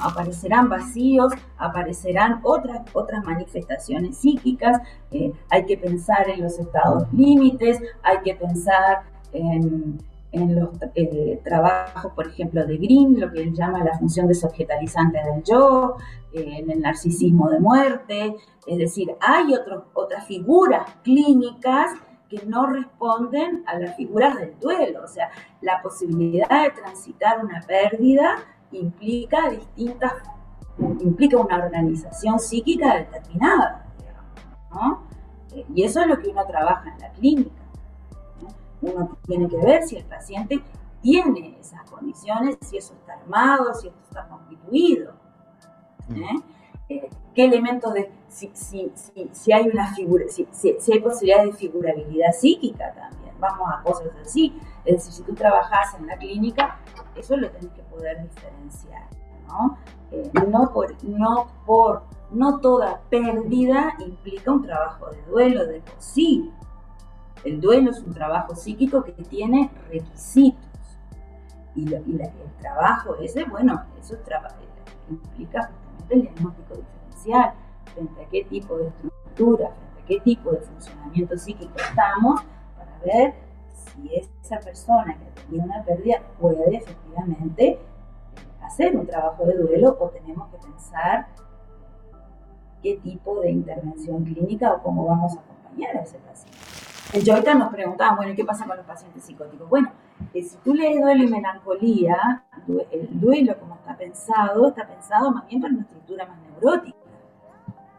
[0.02, 4.80] aparecerán vacíos, aparecerán otras, otras manifestaciones psíquicas,
[5.10, 9.98] eh, hay que pensar en los estados límites, hay que pensar en,
[10.32, 15.42] los eh, trabajos, por ejemplo, de Green, lo que él llama la función desobjetalizante del
[15.44, 15.96] yo,
[16.32, 19.54] eh, en el narcisismo de muerte, es decir, hay
[19.94, 21.90] otras figuras clínicas
[22.32, 25.04] que no responden a las figuras del duelo.
[25.04, 28.38] O sea, la posibilidad de transitar una pérdida
[28.70, 30.14] implica distintas,
[31.00, 33.84] implica una organización psíquica determinada,
[34.70, 35.02] ¿no?
[35.74, 37.62] Y eso es lo que uno trabaja en la clínica.
[38.80, 40.62] Uno tiene que ver si el paciente
[41.02, 45.12] tiene esas condiciones, si eso está armado, si esto está constituido.
[46.14, 46.36] ¿eh?
[47.34, 50.46] Qué elementos de, si, si, si, si hay una figura, si,
[50.92, 55.94] hay posibilidades de figurabilidad psíquica también, vamos a cosas así, es decir, si tú trabajas
[55.98, 56.78] en la clínica,
[57.16, 59.08] eso lo tenés que poder diferenciar,
[59.48, 59.78] ¿no?
[60.10, 65.94] Eh, no, por, no por, no toda pérdida implica un trabajo de duelo de por
[65.98, 66.52] sí,
[67.44, 70.60] el duelo es un trabajo psíquico que tiene requisitos.
[71.74, 74.16] Y, y el trabajo ese, bueno, eso
[75.08, 75.70] implica
[76.12, 77.54] el diagnóstico diferencial,
[77.94, 82.42] frente a qué tipo de estructura, frente a qué tipo de funcionamiento psíquico estamos,
[82.76, 83.34] para ver
[83.72, 87.78] si esa persona que ha tenido una pérdida puede efectivamente eh,
[88.62, 91.28] hacer un trabajo de duelo o tenemos que pensar
[92.82, 96.58] qué tipo de intervención clínica o cómo vamos a acompañar a ese paciente.
[97.24, 99.68] Yo ahorita nos preguntaban, bueno, ¿qué pasa con los pacientes psicóticos?
[99.68, 99.90] Bueno,
[100.32, 102.44] si tú lees duelo y melancolía,
[102.90, 106.98] el duelo como está pensado, está pensado más bien para una estructura más neurótica.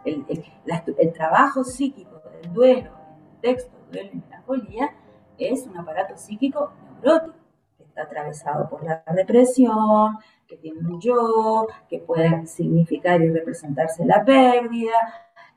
[0.05, 2.91] El, trabajo psíquico del duelo,
[3.33, 4.91] el texto, duelo y melancolía,
[5.37, 7.37] es un aparato psíquico neurótico,
[7.77, 14.05] que está atravesado por la represión, que tiene un yo, que puede significar y representarse
[14.05, 14.97] la pérdida,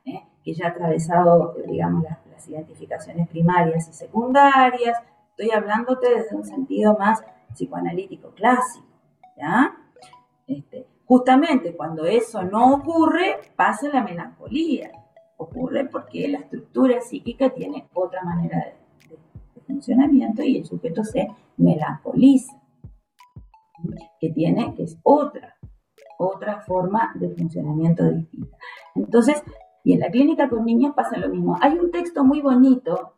[0.05, 0.23] ¿eh?
[0.43, 4.97] que ya ha atravesado, digamos, las, identificaciones primarias y secundarias.
[5.37, 7.23] Estoy hablándote desde un sentido más
[7.53, 8.87] psicoanalítico clásico,
[9.37, 9.77] ¿ya?
[10.47, 14.93] Este, justamente cuando eso no ocurre, pasa la melancolía.
[15.37, 22.59] Ocurre porque la estructura psíquica tiene otra manera de funcionamiento y el sujeto se melancoliza,
[24.19, 25.55] que tiene, que es otra,
[26.17, 28.57] otra forma de funcionamiento distinta.
[28.95, 29.43] Entonces,
[29.85, 31.59] y en la clínica con niños pasa lo mismo.
[31.61, 33.16] Hay un texto muy bonito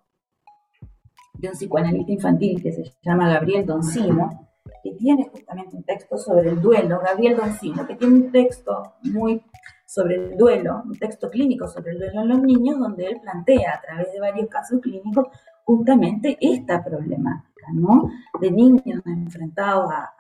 [1.39, 4.49] de un psicoanalista infantil que se llama Gabriel Doncino,
[4.83, 9.43] que tiene justamente un texto sobre el duelo, Gabriel Doncino, que tiene un texto muy
[9.87, 13.75] sobre el duelo, un texto clínico sobre el duelo en los niños, donde él plantea
[13.75, 15.27] a través de varios casos clínicos
[15.65, 18.11] justamente esta problemática, ¿no?
[18.41, 20.15] De niños enfrentados a,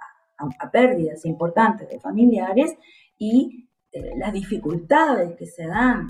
[0.71, 2.77] pérdidas importantes de familiares
[3.19, 6.07] y eh, las dificultades que se dan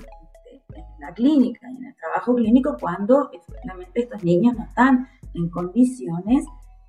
[0.73, 5.49] en la clínica y en el trabajo clínico cuando efectivamente estos niños no están en
[5.49, 6.45] condiciones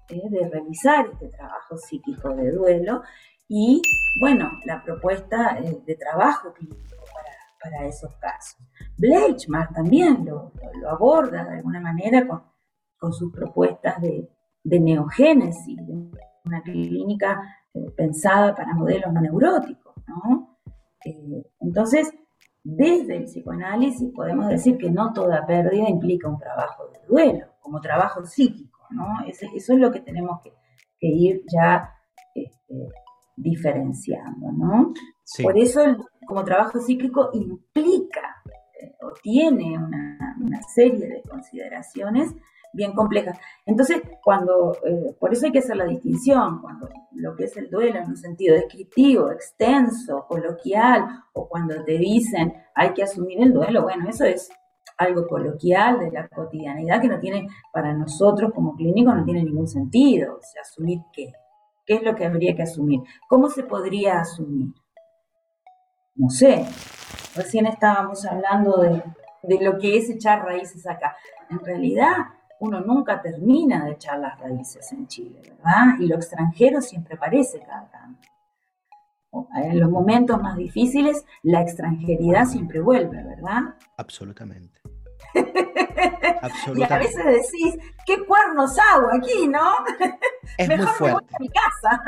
[0.08, 3.02] eh, de realizar este trabajo psíquico de duelo
[3.48, 3.82] y,
[4.20, 6.96] bueno, la propuesta eh, de trabajo clínico
[7.60, 8.60] para esos casos.
[8.96, 10.52] Bleichmark también lo,
[10.88, 12.26] aborda de alguna manera
[12.98, 14.28] con, sus propuestas de,
[14.64, 15.92] neogénesis, de
[16.44, 19.94] una clínica eh, pensada para modelos no neuróticos.
[21.04, 22.12] Eh, entonces,
[22.62, 27.80] desde el psicoanálisis podemos decir que no toda pérdida implica un trabajo de duelo, como
[27.80, 28.78] trabajo psíquico.
[28.90, 29.06] ¿no?
[29.26, 30.52] eso es lo que tenemos que,
[31.00, 31.94] ir ya
[32.34, 32.88] este,
[33.36, 34.52] diferenciando.
[34.52, 34.92] ¿no?
[35.42, 35.80] Por eso
[36.26, 38.36] como trabajo psíquico implica
[38.80, 40.16] eh, o tiene una,
[40.74, 42.30] serie de consideraciones
[42.72, 43.38] bien complejas.
[43.66, 47.70] Entonces, cuando, eh, por eso hay que hacer la distinción, cuando lo que es el
[47.70, 53.52] duelo en un sentido descriptivo, extenso, coloquial, o cuando te dicen hay que asumir el
[53.52, 54.50] duelo, bueno, eso es
[54.98, 59.66] algo coloquial de la cotidianidad que no tiene, para nosotros como clínicos, no tiene ningún
[59.66, 60.36] sentido.
[60.36, 61.32] O sea, asumir qué.
[61.86, 63.00] ¿Qué es lo que habría que asumir?
[63.28, 64.68] ¿Cómo se podría asumir?
[66.20, 66.66] no sé,
[67.34, 69.02] recién estábamos hablando de,
[69.60, 71.16] lo que es echar raíces acá.
[71.48, 72.16] En realidad,
[72.60, 75.98] uno nunca termina de echar las raíces en Chile, ¿verdad?
[75.98, 78.28] Y lo extranjero siempre aparece cada tanto.
[79.54, 83.74] En los momentos más difíciles, la extranjeridad siempre vuelve, ¿verdad?
[83.96, 84.80] Absolutamente.
[86.74, 89.60] Y a veces decís, ¿qué cuernos hago aquí, no?
[90.56, 91.34] Es muy fuerte.
[91.38, 92.02] mi casa.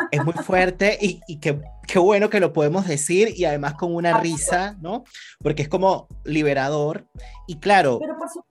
[0.10, 3.94] Es muy fuerte y, y qué, qué, bueno que lo podemos decir y además con
[3.94, 5.04] una risa, ¿no?
[5.40, 7.06] Porque es como liberador.
[7.46, 7.98] Y claro.
[8.00, 8.49] Pero por supuesto.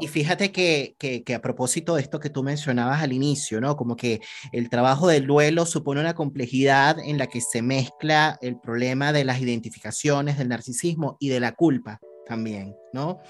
[0.00, 3.76] Y fíjate que, que, que, a propósito de esto que tú mencionabas al inicio, ¿no?
[3.76, 4.20] Como que
[4.52, 9.24] el trabajo del duelo supone una complejidad en la que se mezcla el problema de
[9.24, 13.20] las identificaciones, del narcisismo y de la culpa también, ¿no?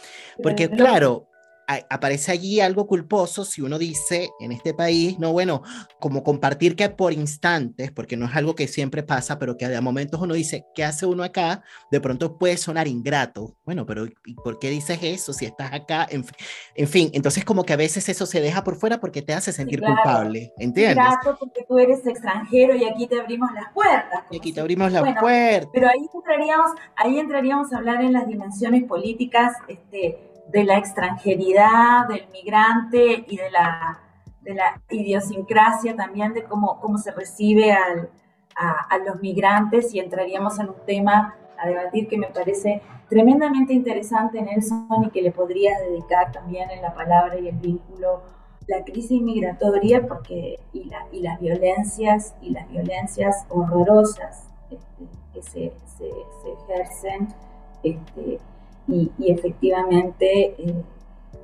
[0.43, 1.29] Porque claro,
[1.67, 5.63] aparece allí algo culposo si uno dice en este país, no, bueno,
[5.99, 9.81] como compartir que por instantes, porque no es algo que siempre pasa, pero que a
[9.81, 11.63] momentos uno dice, ¿qué hace uno acá?
[11.91, 13.57] De pronto puede sonar ingrato.
[13.65, 16.07] Bueno, pero ¿y por qué dices eso si estás acá?
[16.09, 19.53] En, fin, entonces como que a veces eso se deja por fuera porque te hace
[19.53, 20.97] sentir culpable, ¿entiendes?
[20.97, 24.25] Ingrato porque tú eres extranjero y aquí te abrimos las puertas.
[24.31, 25.71] Y aquí te abrimos las puertas.
[25.73, 32.09] Pero ahí entraríamos, ahí entraríamos a hablar en las dimensiones políticas, este, de la extranjeridad,
[32.09, 34.01] del migrante y de la,
[34.43, 38.11] de la idiosincrasia también de cómo, cómo se recibe al,
[38.57, 39.95] a, los migrantes.
[39.95, 45.23] Y entraríamos en un tema a debatir que me parece tremendamente interesante, Nelson, y que
[45.23, 48.23] le podrías dedicar también en la palabra y el vínculo
[48.67, 55.43] la crisis migratoria porque y, la, y las violencias y las violencias horrorosas este, que
[55.43, 56.11] se, se,
[56.43, 57.29] se ejercen
[57.83, 58.41] este,
[58.89, 60.85] y, efectivamente eh,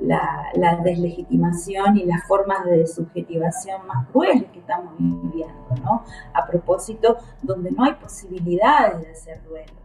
[0.00, 6.04] la, deslegitimación y las formas de subjetivación más crueles que estamos viviendo, ¿no?
[6.34, 9.76] A propósito, donde no hay posibilidades de hacer duelos.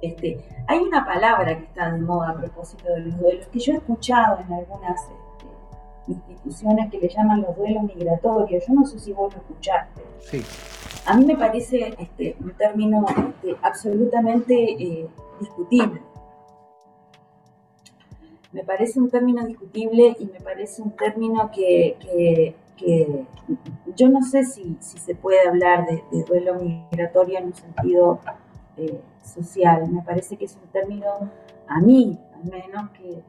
[0.00, 3.72] Este, hay una palabra que está de moda a propósito de los duelos, que yo
[3.72, 5.46] he escuchado en algunas este,
[6.08, 8.64] instituciones que le llaman los duelos migratorios.
[8.66, 10.02] Yo no sé si vos lo escuchaste.
[10.20, 10.42] Sí.
[11.06, 15.08] A mí me parece este, un término este, absolutamente eh,
[15.40, 16.00] discutible
[18.52, 22.54] me parece un término discutible y me parece un término que,
[23.96, 28.20] yo no sé si, se puede hablar de, duelo migratorio en un sentido
[28.76, 29.88] eh, social.
[29.90, 31.06] Me parece que es un término,
[31.66, 33.22] a mí al menos, que,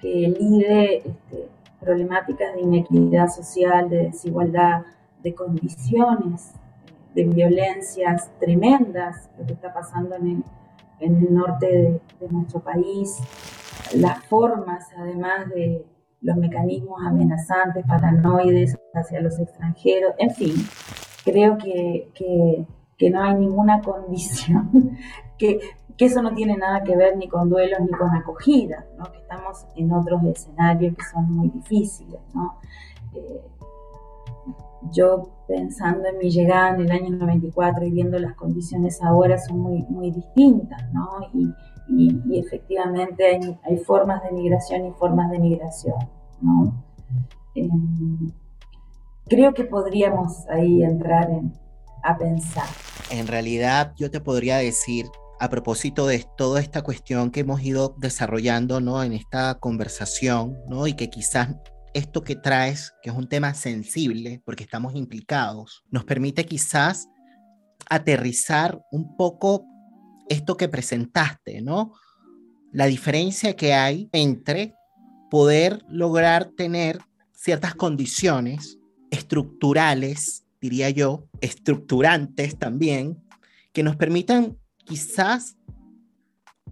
[0.00, 1.48] que lide este,
[1.80, 4.82] problemáticas de inequidad social, de desigualdad,
[5.22, 6.52] de condiciones,
[7.14, 10.44] de violencias tremendas, lo que está pasando en
[11.00, 13.16] el, norte de nuestro país,
[13.94, 15.84] las formas, además de
[16.20, 20.54] los mecanismos amenazantes, paranoides hacia los extranjeros, en fin,
[21.24, 24.96] creo que, que, no hay ninguna condición,
[25.38, 25.60] que,
[25.96, 29.04] que, eso no tiene nada que ver ni con duelos ni con acogida, ¿no?
[29.12, 32.20] que estamos en otros escenarios que son muy difíciles.
[32.34, 32.58] ¿no?
[33.14, 33.42] Eh,
[34.92, 39.60] yo pensando en mi llegada en el año 94 y viendo las condiciones ahora son
[39.60, 41.20] muy, muy distintas, ¿no?
[41.88, 45.96] Y, efectivamente hay, formas de migración y formas de migración,
[46.40, 46.84] ¿no?
[47.54, 48.30] Em,
[49.26, 51.52] creo que podríamos ahí entrar en,
[52.02, 52.66] a pensar.
[53.10, 55.06] En realidad yo te podría decir
[55.40, 59.02] a propósito de toda esta cuestión que hemos ido desarrollando ¿no?
[59.02, 60.86] en esta conversación ¿no?
[60.86, 61.54] y que quizás
[61.94, 67.08] esto que traes, que es un tema sensible porque estamos implicados, nos permite quizás
[67.88, 69.64] aterrizar un poco
[70.28, 71.92] esto que presentaste, ¿no?
[72.72, 74.74] La diferencia que hay entre
[75.30, 76.98] poder lograr tener
[77.32, 78.78] ciertas condiciones
[79.10, 83.22] estructurales, diría yo, estructurantes también,
[83.72, 85.56] que nos permitan quizás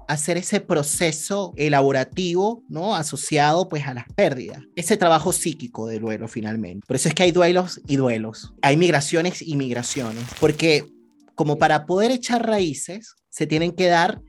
[0.09, 2.95] hacer ese proceso elaborativo, ¿no?
[2.95, 4.63] Asociado pues a las pérdidas.
[4.77, 6.87] Ese trabajo psíquico de duelo finalmente.
[6.87, 8.55] Por eso es que hay duelos y duelos.
[8.63, 10.25] Hay migraciones y migraciones.
[10.41, 10.87] Porque
[11.35, 14.23] como para poder echar raíces, se tienen que dar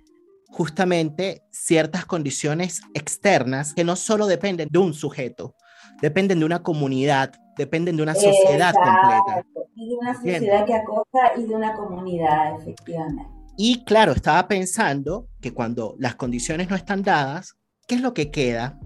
[0.49, 5.55] justamente ciertas condiciones externas que no solo dependen de un sujeto,
[6.01, 9.45] dependen de una comunidad, dependen de una sociedad completa.
[9.75, 13.23] Y de una sociedad que acoja y de una comunidad, efectivamente.
[13.55, 17.55] Y claro, estaba pensando que cuando las condiciones no están dadas,
[17.87, 18.77] ¿qué es lo que queda?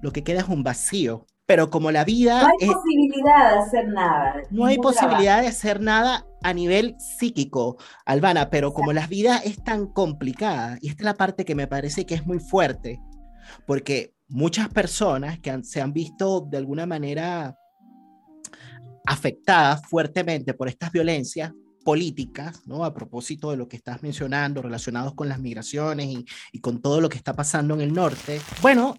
[0.00, 1.26] Lo que queda es un vacío.
[1.44, 2.40] Pero como la vida...
[2.40, 4.42] No hay posibilidad de hacer nada.
[4.50, 9.62] No hay posibilidad de hacer nada a nivel psíquico, Albana, pero como la vida es
[9.62, 13.00] tan complicada, y esta es la parte que me parece que es muy fuerte,
[13.66, 17.56] porque muchas personas que se han visto de alguna manera
[19.06, 21.52] afectadas fuertemente por estas violencias,
[21.84, 22.84] políticas, ¿no?
[22.84, 26.08] A propósito de lo que estás mencionando, relacionados con las migraciones
[26.52, 28.96] y, con todo lo que está pasando en el norte, bueno,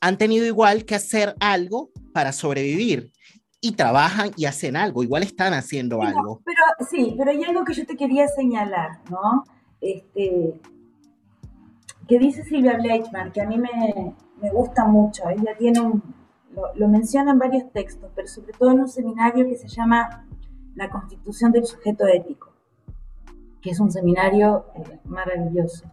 [0.00, 3.10] han tenido igual que hacer algo para sobrevivir
[3.64, 6.42] y trabajan y hacen algo, igual están haciendo algo.
[6.44, 9.44] pero sí, pero hay algo que yo te quería señalar, ¿no?
[9.80, 10.60] Este,
[12.06, 16.02] que dice Silvia Bleichman, que a mí me, me gusta mucho, ella tiene un,
[16.54, 20.26] lo, lo, menciona en varios textos, pero sobre todo en un seminario que se llama
[20.74, 22.52] la constitución del sujeto ético,
[23.62, 25.86] que es un seminario eh, maravilloso,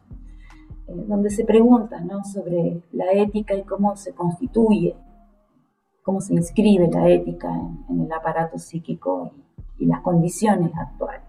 [0.88, 2.04] eh, donde se pregunta
[2.34, 4.98] sobre la ética y cómo se constituye,
[6.04, 7.50] cómo se inscribe la ética
[7.90, 9.32] en, el aparato psíquico
[9.78, 11.24] y, las condiciones actuales.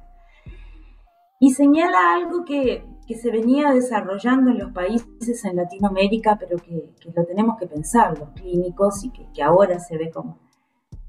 [1.41, 7.25] Y señala algo que, se venía desarrollando en los países en Latinoamérica, pero que, lo
[7.27, 10.39] tenemos que pensar los clínicos y que ahora se ve como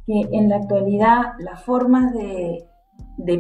[0.06, 2.68] que en la actualidad las formas de,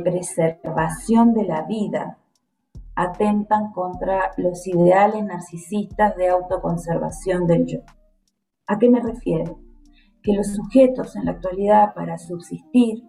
[0.02, 2.18] preservación de la vida
[2.96, 7.80] atentan contra los ideales narcisistas de autoconservación del yo.
[8.68, 9.60] ¿A qué me refiero?
[10.24, 13.04] Que los sujetos en la actualidad para subsistir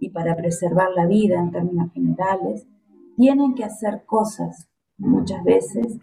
[0.00, 2.66] y para preservar la vida en términos generales
[3.16, 5.98] tienen que hacer cosas muchas veces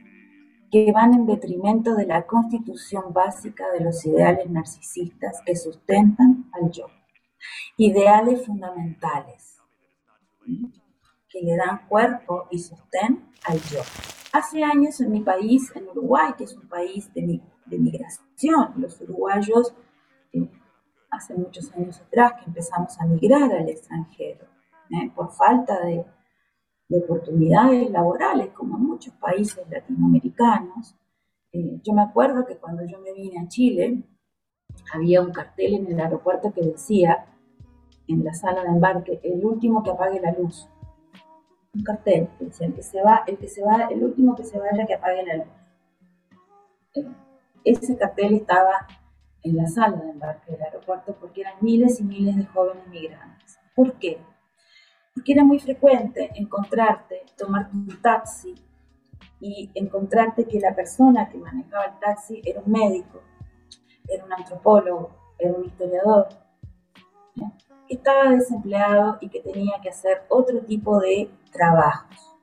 [0.72, 6.72] que van en detrimento de la constitución básica de los ideales narcisistas que sustentan al
[6.72, 6.86] yo.
[7.78, 9.58] Ideales fundamentales
[11.30, 13.82] que le dan cuerpo y sostén al yo.
[14.32, 19.74] Hace años en mi país, en Uruguay, que es un país de, migración, los uruguayos,
[21.12, 24.46] hace muchos años atrás que empezamos a migrar al extranjero,
[24.92, 25.12] ¿eh?
[25.16, 26.06] por falta de
[26.90, 30.96] de oportunidades laborales, como en muchos países latinoamericanos.
[31.54, 34.04] Eh, yo me acuerdo que cuando yo me vine a Chile,
[34.94, 37.28] había un cartel en el aeropuerto que decía,
[38.08, 40.68] en la sala de embarque, el último que apague la luz.
[41.76, 44.44] Un cartel que decía, el que se va, el que se va, el último que
[44.44, 45.48] se vaya que apague la luz.
[46.96, 47.08] Eh,
[47.66, 48.88] ese cartel estaba
[49.44, 53.58] en la sala de embarque del aeropuerto porque eran miles y miles de jóvenes migrantes.
[53.76, 54.20] ¿Por qué?
[55.20, 58.56] porque era muy frecuente encontrarte, tomar un taxi
[59.42, 63.22] y encontrarte que la persona que manejaba el taxi era un médico,
[64.08, 66.30] era un antropólogo, era un historiador,
[67.86, 72.38] que estaba desempleado y que tenía que hacer otro tipo de trabajos.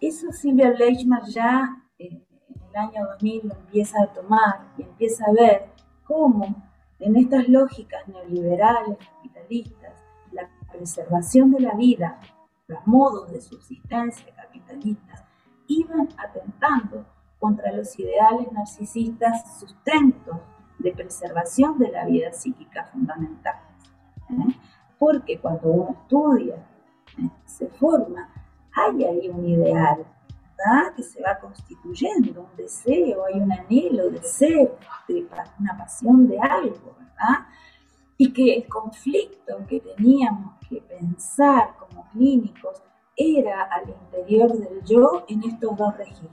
[0.00, 5.26] Eso Silvia Bleichmann ya eh, en el año 2000 lo empieza a tomar y empieza
[5.26, 5.75] a ver
[6.06, 6.62] cómo
[6.98, 9.92] en estas lógicas neoliberales, capitalistas,
[10.32, 12.20] la preservación de la vida,
[12.66, 15.24] los modos de subsistencia capitalistas,
[15.66, 17.04] iban atentando
[17.38, 20.38] contra los ideales narcisistas sustentos
[20.78, 23.56] de preservación de la vida psíquica fundamental.
[24.30, 24.54] ¿eh?
[24.98, 26.56] Porque cuando uno estudia,
[27.18, 27.28] ¿eh?
[27.44, 28.28] se forma,
[28.74, 30.06] hay ahí un ideal
[30.94, 34.76] que se va constituyendo, un deseo, hay un anhelo de ser,
[35.08, 35.28] de
[35.60, 37.46] una pasión de algo, ¿verdad?
[38.16, 42.82] Y que el conflicto que teníamos que pensar como clínicos
[43.16, 46.30] era al interior del yo en estos dos registros,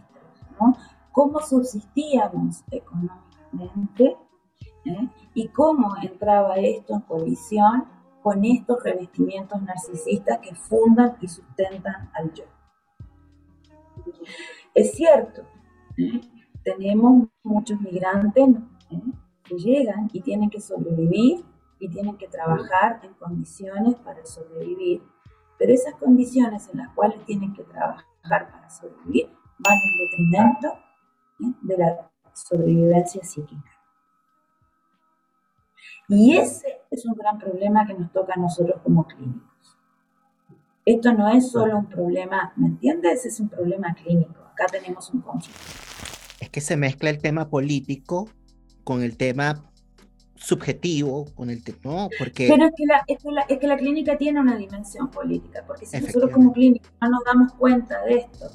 [0.60, 0.76] ¿no?
[1.12, 4.18] Cómo subsistíamos económicamente
[4.86, 5.10] ¿eh?
[5.34, 7.86] y cómo entraba esto en colisión
[8.24, 12.46] con estos revestimientos narcisistas que fundan y sustentan al yo.
[14.74, 15.44] Es cierto,
[15.98, 16.22] ¿eh?
[16.64, 18.50] tenemos muchos migrantes
[18.92, 19.02] ¿eh?
[19.44, 21.44] que llegan y tienen que sobrevivir
[21.80, 25.02] y tienen que trabajar en condiciones para sobrevivir,
[25.58, 29.30] pero esas condiciones en las cuales tienen que trabajar para sobrevivir
[29.60, 30.84] van en detrimento
[31.62, 33.70] de la sobrevivencia psíquica.
[36.08, 39.53] Y ese es un gran problema que nos toca a nosotros como clínicos.
[40.86, 43.26] Esto no es solo un problema, ¿me entiendes?
[43.26, 44.36] Es un problema clínico.
[44.52, 45.62] Acá tenemos un conflicto.
[46.40, 48.30] Es que se mezcla el tema político
[48.84, 49.64] con el tema
[50.36, 52.50] subjetivo, con el tema, porque...
[52.50, 56.32] Pero es que, la, es, que la, clínica tiene una dimensión política, porque si nosotros
[56.32, 58.48] como clínica no nos damos cuenta de esto,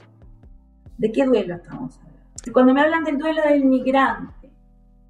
[0.99, 2.09] ¿de qué duelo estamos hablando?
[2.53, 4.51] cuando me hablan del duelo del migrante,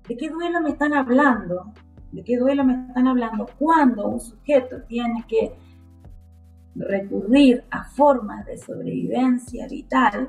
[0.09, 1.73] ¿de qué duelo me están hablando?
[2.13, 3.47] ¿De qué duelo me están hablando?
[3.59, 5.53] Cuando un sujeto tiene que
[6.75, 10.29] recurrir a formas de sobrevivencia vital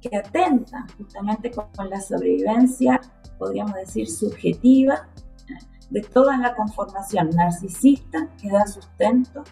[0.00, 3.00] que atentan justamente con la sobrevivencia,
[3.38, 5.08] podríamos decir, subjetiva
[5.90, 9.44] de toda la conformación narcisista que da sustento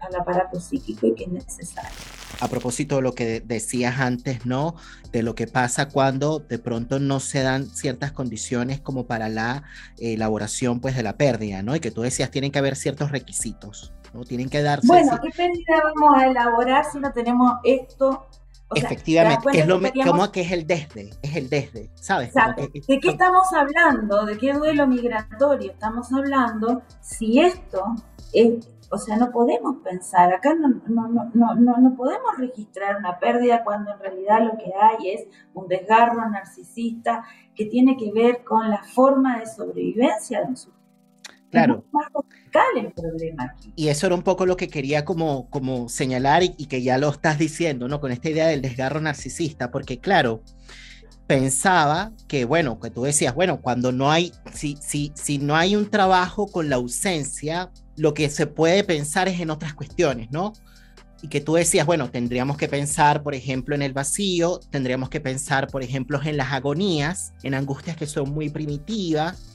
[0.00, 1.90] al aparato psíquico y que es necesario.
[2.40, 4.74] A propósito de lo que decías antes, ¿no?
[5.12, 9.64] De lo que pasa cuando de pronto no se dan ciertas condiciones como para la
[9.98, 11.74] elaboración pues de la pérdida, ¿no?
[11.74, 14.24] Y que tú decías tienen que haber ciertos requisitos, ¿no?
[14.24, 14.86] Tienen que darse...
[14.86, 18.26] Bueno, ¿qué pérdida vamos a elaborar si no tenemos esto
[18.74, 22.32] Efectivamente, que es lo como que es el desde, es el desde, ¿sabes?
[22.34, 24.24] ¿De qué estamos hablando?
[24.24, 26.82] ¿De qué duelo migratorio estamos hablando?
[27.00, 27.82] Si esto
[28.32, 33.18] es, o sea, no podemos pensar, acá no, no, no, no, no podemos registrar una
[33.18, 38.42] pérdida cuando en realidad lo que hay es un desgarro narcisista que tiene que ver
[38.44, 40.81] con la forma de sobrevivencia de un sujeto.
[41.52, 41.84] Claro.
[41.86, 43.72] Es más radical el problema aquí.
[43.76, 46.98] Y eso era un poco lo que quería como, como señalar y, y, que ya
[46.98, 48.00] lo estás diciendo, ¿no?
[48.00, 50.42] Con esta idea del desgarro narcisista, porque claro,
[51.26, 55.76] pensaba que, bueno, que tú decías, bueno, cuando no hay, si, si, si no hay
[55.76, 60.52] un trabajo con la ausencia, lo que se puede pensar es en otras cuestiones, ¿no?
[61.22, 65.20] Y que tú decías, bueno, tendríamos que pensar, por ejemplo, en el vacío, tendríamos que
[65.20, 69.51] pensar, por ejemplo, en las agonías, en angustias que son muy primitivas.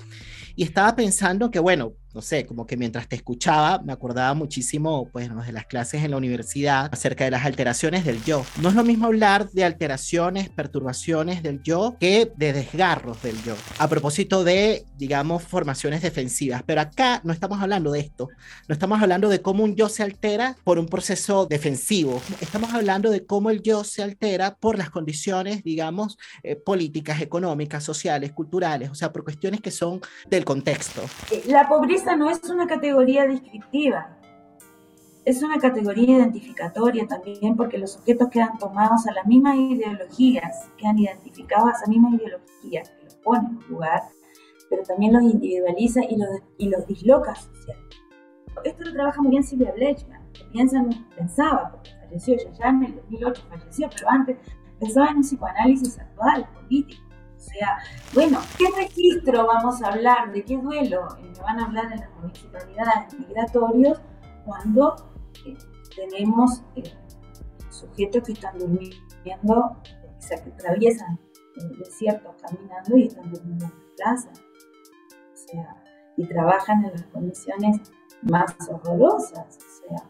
[0.58, 5.08] Y estaba pensando que, bueno, no sé, como que mientras te escuchaba, me acordaba muchísimo,
[5.12, 8.44] pues, de las clases en la universidad acerca de las alteraciones del yo.
[8.60, 13.54] No es lo mismo hablar de alteraciones, perturbaciones del yo que de desgarros del yo.
[13.78, 16.64] A propósito de, digamos, formaciones defensivas.
[16.66, 18.30] Pero acá no estamos hablando de esto.
[18.68, 22.20] No estamos hablando de cómo un yo se altera por un proceso defensivo.
[22.42, 27.84] Estamos hablando de cómo el yo se altera por las condiciones, digamos, eh, políticas, económicas,
[27.84, 31.04] sociales, culturales, o sea, por cuestiones que son del contexto.
[31.46, 34.18] La pobreza no es una categoría descriptiva,
[35.26, 40.98] es una categoría identificatoria también porque los sujetos quedan tomados a las mismas ideologías, quedan
[40.98, 44.04] identificados a esa misma ideología que los pone en lugar,
[44.70, 47.98] pero también los individualiza y los, y los disloca socialmente.
[48.64, 52.96] Esto lo trabaja muy bien Silvia Blechman, que pensaba, porque falleció ya, ya en el
[52.96, 54.38] 2008 falleció, pero antes
[54.80, 57.07] pensaba en un psicoanálisis actual, político
[57.38, 57.78] o sea,
[58.14, 60.32] bueno, ¿qué registro vamos a hablar?
[60.32, 61.08] ¿De qué duelo?
[61.20, 64.02] Eh, me van a hablar de las municipalidades migratorios
[64.46, 64.96] cuando
[65.46, 65.56] eh,
[65.96, 66.94] tenemos eh,
[67.70, 69.82] sujetos que están durmiendo, o
[70.20, 71.20] sea, que atraviesan
[71.78, 74.30] desiertos caminando y están durmiendo en la plaza.
[74.30, 75.84] O sea,
[76.18, 77.92] y trabajan en las condiciones
[78.24, 79.58] más horrorosas.
[79.58, 80.10] O sea,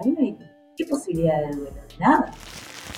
[0.00, 0.38] ahí no hay
[0.76, 2.32] qué posibilidad de duelo, nada.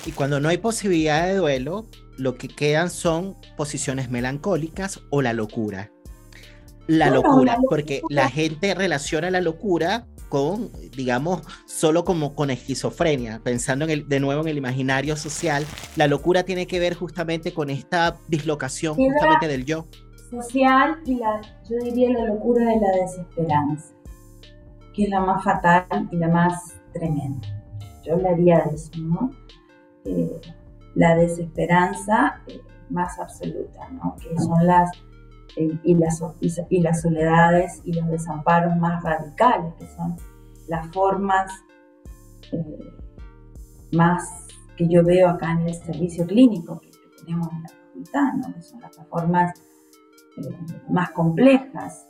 [0.05, 1.85] Y cuando no hay posibilidad de duelo,
[2.17, 5.91] lo que quedan son posiciones melancólicas o la locura.
[6.87, 13.85] La, locura, porque la gente relaciona la locura con, digamos, solo como con esquizofrenia, pensando
[13.85, 17.69] en el, de nuevo en el imaginario social, la locura tiene que ver justamente con
[17.69, 19.87] esta dislocación justamente del yo.
[20.29, 23.93] Social y la, yo diría la locura de la desesperanza,
[24.93, 27.47] que es la más fatal y la más tremenda.
[28.03, 29.31] Yo hablaría de eso, ¿no?
[30.05, 30.41] Eh,
[30.95, 34.15] la desesperanza eh, más absoluta, ¿no?
[34.17, 34.91] Que son las
[35.55, 36.21] y, las,
[36.69, 40.17] y, las soledades y los desamparos más radicales, que son
[40.67, 41.51] las formas
[42.51, 42.93] eh,
[43.93, 46.91] más que yo veo acá en el servicio clínico que,
[47.23, 49.59] tenemos en la facultad, que son las formas
[50.37, 50.57] eh,
[50.89, 52.05] más complejas,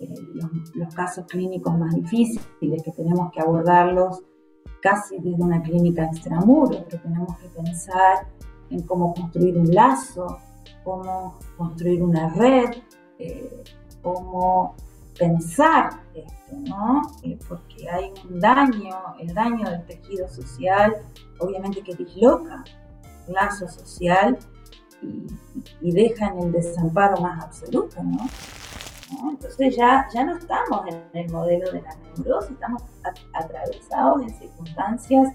[0.00, 4.22] eh, los, los, casos clínicos más difíciles que tenemos que abordarlos
[4.80, 8.26] casi desde una clínica extramuro, que tenemos que pensar
[8.70, 10.38] en cómo construir un lazo,
[10.84, 12.70] cómo construir una red,
[13.18, 13.64] eh,
[14.02, 14.74] cómo
[15.18, 17.02] pensar esto, ¿no?
[17.22, 20.96] Eh, porque hay un daño, el daño del tejido social,
[21.40, 22.64] obviamente que disloca
[23.26, 24.38] el lazo social
[25.02, 28.18] y, deja en el desamparo más absoluto, ¿no?
[29.10, 32.82] Entonces ya, ya no estamos en el modelo de la neurosis, estamos
[33.32, 35.32] atravesados en circunstancias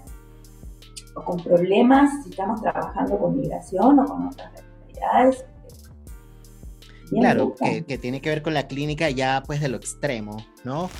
[1.16, 4.64] o con problemas, si estamos trabajando con migración o con otras
[7.10, 7.54] Claro,
[7.86, 10.90] que, tiene que ver con la clínica ya pues de lo extremo, ¿no?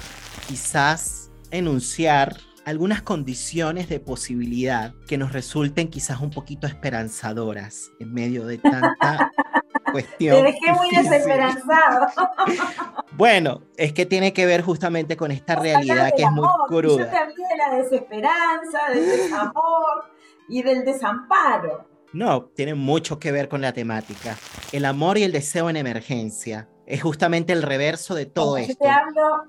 [0.47, 8.47] Quizás enunciar algunas condiciones de posibilidad que nos resulten quizás un poquito esperanzadoras en medio
[8.47, 9.33] de tanta
[9.95, 10.37] cuestión.
[10.37, 12.07] Te dejé muy desesperanzado.
[13.17, 17.05] Bueno, es que tiene que ver justamente con esta realidad que es muy cruda.
[17.05, 20.11] Yo te hablé de la desesperanza, del desamor
[20.49, 21.87] y del desamparo.
[22.13, 24.37] No, tiene mucho que ver con la temática.
[24.73, 26.69] El amor y el deseo en emergencia.
[26.87, 28.73] Es justamente el reverso de todo esto.
[28.73, 29.45] Yo te hablo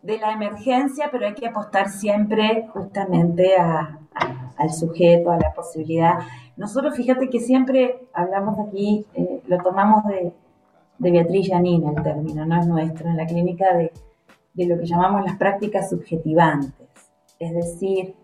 [0.00, 6.20] de la emergencia, pero hay que apostar siempre justamente al sujeto, a la posibilidad.
[6.56, 10.32] Nosotros, fíjate que siempre hablamos aquí, eh, lo tomamos de,
[10.98, 13.90] Beatriz Janine, el término, no es nuestro, en la clínica de,
[14.52, 16.88] de lo que llamamos las prácticas subjetivantes.
[17.38, 18.14] Es decir,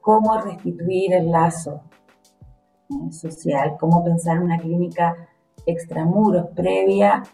[0.00, 1.80] cómo restituir el lazo
[3.10, 5.16] social, cómo pensar una clínica
[5.64, 7.24] extramuros previa,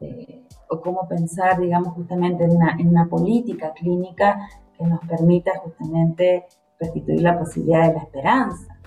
[0.00, 4.48] eh, o cómo pensar, digamos, justamente en una, en una política clínica
[4.78, 6.46] que nos permita justamente
[6.80, 8.80] restituir la posibilidad de la esperanza,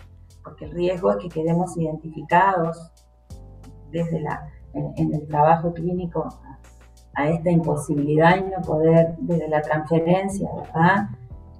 [0.43, 2.91] porque el riesgo es que quedemos identificados
[3.95, 6.59] desde la, en, el trabajo clínico a,
[7.21, 11.09] a, esta imposibilidad y no poder, desde la transferencia, ¿verdad?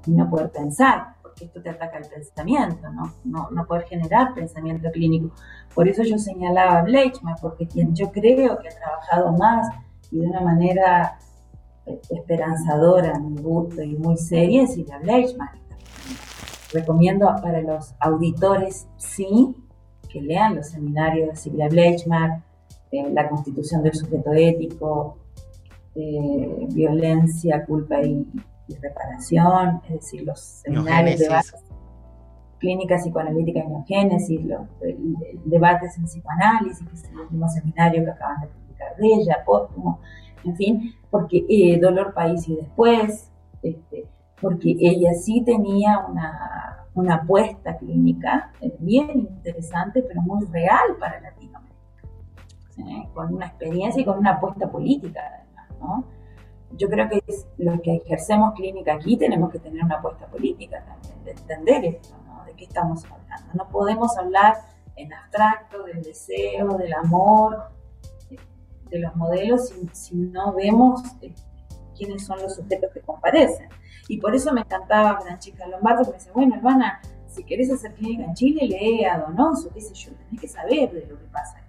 [0.06, 3.14] Y no poder pensar que esto te ataca el pensamiento, ¿no?
[3.24, 5.34] No, no poder generar pensamiento clínico.
[5.74, 9.68] Por eso yo señalaba a Bleichmann, porque quien yo creo que ha trabajado más
[10.12, 11.18] y de una manera
[12.10, 15.50] esperanzadora, mi gusto y muy seria es Silvia Bleichmann.
[16.74, 19.56] Recomiendo para los auditores, sí,
[20.16, 22.42] que lean los seminarios de Silvia Bleichmann,
[22.90, 25.18] eh, la constitución del sujeto ético,
[25.94, 28.26] eh, violencia, culpa y,
[28.70, 31.58] y reparación, es decir, los seminarios de base,
[32.60, 34.62] clínica psicoanalítica y neogénesis, los
[35.44, 40.00] debates en psicoanálisis, que es el último seminario que acaban de publicar de ella, póstumo,
[40.46, 43.30] en fin, porque eh, Dolor País y después,
[43.62, 44.06] este,
[44.42, 51.74] porque ella sí tenía una, apuesta clínica eh, bien interesante, pero muy real para Latinoamérica,
[53.14, 56.06] con una experiencia y con una apuesta política además, ¿no?
[56.78, 57.24] yo creo que
[57.58, 62.16] los que ejercemos clínica aquí tenemos que tener una apuesta política también, de entender esto,
[62.26, 62.44] ¿no?
[62.46, 63.54] De qué estamos hablando.
[63.54, 64.58] No podemos hablar
[64.96, 67.70] en abstracto del deseo, del amor,
[68.90, 71.34] de los modelos, si, no vemos eh,
[71.98, 73.70] quiénes son los sujetos que comparecen.
[74.08, 77.94] Y por eso me encantaba Francisca Lombardo, que me dice, bueno, hermana, si querés hacer
[77.94, 81.26] clínica en Chile, lee a Donoso, qué sé yo, tenés que saber de lo que
[81.26, 81.66] pasa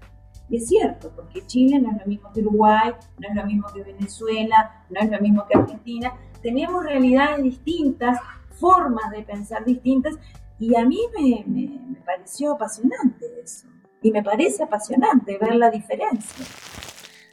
[0.48, 3.66] y es cierto, porque Chile no es lo mismo que Uruguay, no es lo mismo
[3.72, 6.12] que Venezuela, no es lo mismo que Argentina.
[6.40, 8.18] Tenemos realidades distintas,
[8.52, 10.14] formas de pensar distintas,
[10.58, 13.66] y a mí me, pareció apasionante eso.
[14.02, 16.46] Y me parece apasionante ver la diferencia.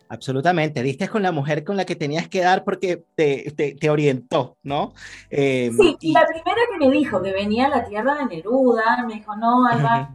[0.09, 4.93] Absolutamente, diste con la mujer con la que tenías que dar porque te, orientó, ¿no?
[5.29, 9.03] Eh, sí, y la primera que me dijo que venía a la tierra de Neruda,
[9.07, 10.11] me dijo, no, Alba,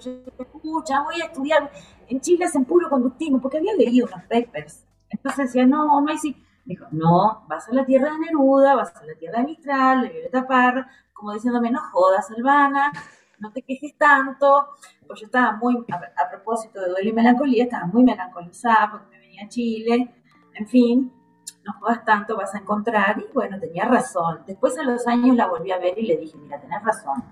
[0.00, 1.70] yo te escucha, voy a estudiar
[2.08, 4.84] en Chile en puro conductismo, porque había leído unos papers.
[5.10, 6.42] Entonces decía, no, hay sí.
[6.64, 10.08] Dijo, no, vas a la tierra de Neruda, vas a la tierra de Mistral, de
[10.08, 12.92] Violeta Parra, como diciéndome, no jodas, Albana,
[13.38, 14.68] no te quejes tanto,
[15.06, 19.15] pues yo estaba muy, a, propósito de duelo y melancolía, estaba muy melancolizada porque me
[19.36, 20.08] venía a Chile,
[20.54, 21.12] en fin,
[21.64, 24.40] no juegas tanto, vas a encontrar, y bueno, tenía razón.
[24.46, 27.24] Después a los años la volví a ver y le dije, mira, tenés razón.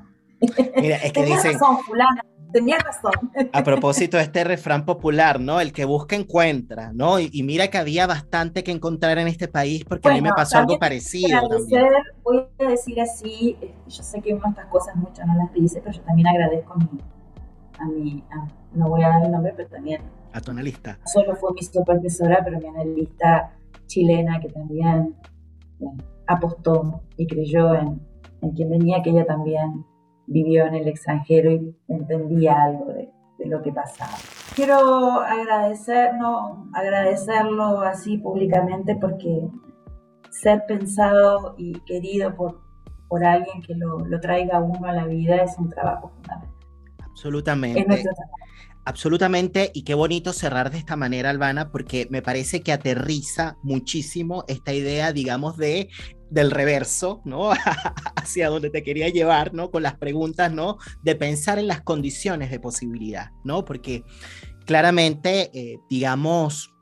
[0.76, 3.12] Mira, es que dicen, razón, fulana tenía razón.
[3.52, 5.60] A propósito de este refrán popular, ¿no?
[5.60, 7.18] El que busca encuentra, ¿no?
[7.18, 10.58] Y, mira que había bastante que encontrar en este país porque a mí me pasó
[10.58, 11.36] algo parecido.
[11.36, 11.90] Agradecer,
[12.22, 15.80] voy a decir así, este, yo sé que uno estas cosas mucho no las dice,
[15.80, 16.88] pero yo también agradezco a mi,
[17.78, 18.24] a mi
[18.74, 20.02] no voy a dar el nombre, pero también.
[20.34, 20.98] A tu analista.
[21.06, 23.52] Solo fue mi supervisora, pero mi analista
[23.86, 25.14] chilena que también
[26.26, 28.00] apostó y creyó en,
[28.42, 29.84] en quien venía, que ella también
[30.26, 33.10] vivió en el extranjero y entendía algo de,
[33.46, 34.12] lo que pasaba.
[34.56, 39.48] Quiero agradecer, no, agradecerlo así públicamente porque
[40.30, 42.62] ser pensado y querido por,
[43.08, 46.48] por alguien que lo, lo traiga uno a la vida es un trabajo fundamental.
[47.04, 47.86] Absolutamente.
[48.86, 54.44] Absolutamente, y qué bonito cerrar de esta manera, Albana, porque me parece que aterriza muchísimo
[54.46, 55.88] esta idea, digamos, de
[56.30, 57.50] del reverso, ¿no?
[58.16, 59.70] Hacia donde te quería llevar, ¿no?
[59.70, 60.78] Con las preguntas, ¿no?
[61.02, 63.64] De pensar en las condiciones de posibilidad, ¿no?
[63.64, 64.04] Porque
[64.66, 66.74] claramente, eh, digamos,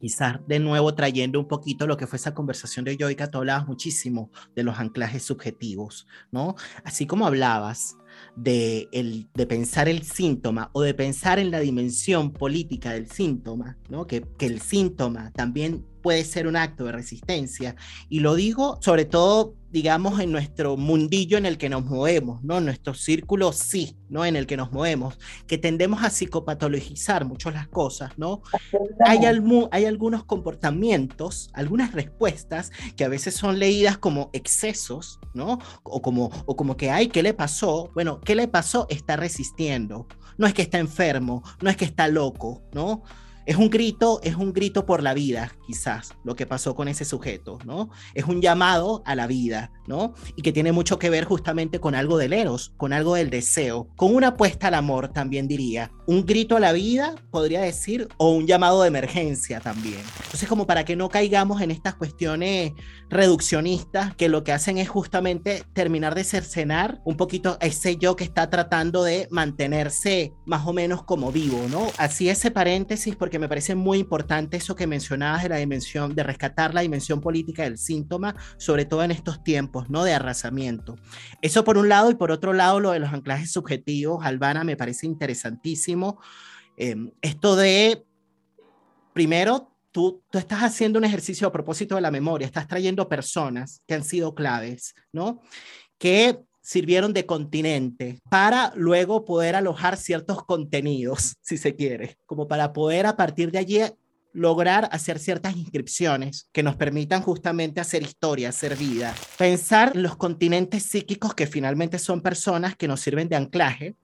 [0.00, 3.66] quizás de nuevo trayendo un poquito lo que fue esa conversación de Yoica, tú hablabas
[3.66, 6.54] muchísimo de los anclajes subjetivos, ¿no?
[6.84, 7.96] Así como hablabas
[8.36, 13.76] de, el, de pensar el síntoma o de pensar en la dimensión política del síntoma,
[13.88, 14.06] ¿no?
[14.06, 17.76] que, que el síntoma también puede ser un acto de resistencia.
[18.08, 22.60] Y lo digo sobre todo, digamos, en nuestro mundillo en el que nos movemos, ¿no?
[22.60, 24.24] Nuestro círculo sí, ¿no?
[24.24, 28.42] En el que nos movemos, que tendemos a psicopatologizar mucho las cosas, ¿no?
[29.04, 29.20] Hay,
[29.70, 35.58] hay algunos comportamientos, algunas respuestas que a veces son leídas como excesos, ¿no?
[35.82, 37.90] O como, o como que, ay, ¿qué le pasó?
[37.94, 38.86] Bueno, ¿qué le pasó?
[38.90, 40.06] Está resistiendo.
[40.36, 43.02] No es que está enfermo, no es que está loco, ¿no?
[43.50, 47.04] Es un grito, es un grito por la vida, quizás, lo que pasó con ese
[47.04, 47.90] sujeto, ¿no?
[48.14, 50.14] Es un llamado a la vida, ¿no?
[50.36, 53.88] Y que tiene mucho que ver justamente con algo del eros, con algo del deseo,
[53.96, 55.90] con una apuesta al amor, también diría.
[56.06, 59.98] Un grito a la vida, podría decir, o un llamado de emergencia también.
[60.22, 62.70] Entonces, como para que no caigamos en estas cuestiones
[63.08, 68.22] reduccionistas, que lo que hacen es justamente terminar de cercenar un poquito ese yo que
[68.22, 71.88] está tratando de mantenerse más o menos como vivo, ¿no?
[71.98, 76.22] Así ese paréntesis, porque me parece muy importante eso que mencionabas de la dimensión, de
[76.22, 80.04] rescatar la dimensión política del síntoma, sobre todo en estos tiempos, ¿no?
[80.04, 80.96] De arrasamiento.
[81.42, 84.76] Eso por un lado, y por otro lado, lo de los anclajes subjetivos, Albana, me
[84.76, 86.20] parece interesantísimo.
[86.76, 88.04] Em, esto de,
[89.12, 93.82] primero, tú, tú estás haciendo un ejercicio a propósito de la memoria, estás trayendo personas
[93.86, 95.40] que han sido claves, ¿no?
[95.98, 96.38] Que
[96.70, 103.06] sirvieron de continente para luego poder alojar ciertos contenidos, si se quiere, como para poder
[103.06, 103.80] a partir de allí
[104.32, 110.16] lograr hacer ciertas inscripciones que nos permitan justamente hacer historia, hacer vida, pensar en los
[110.16, 113.96] continentes psíquicos que finalmente son personas que nos sirven de anclaje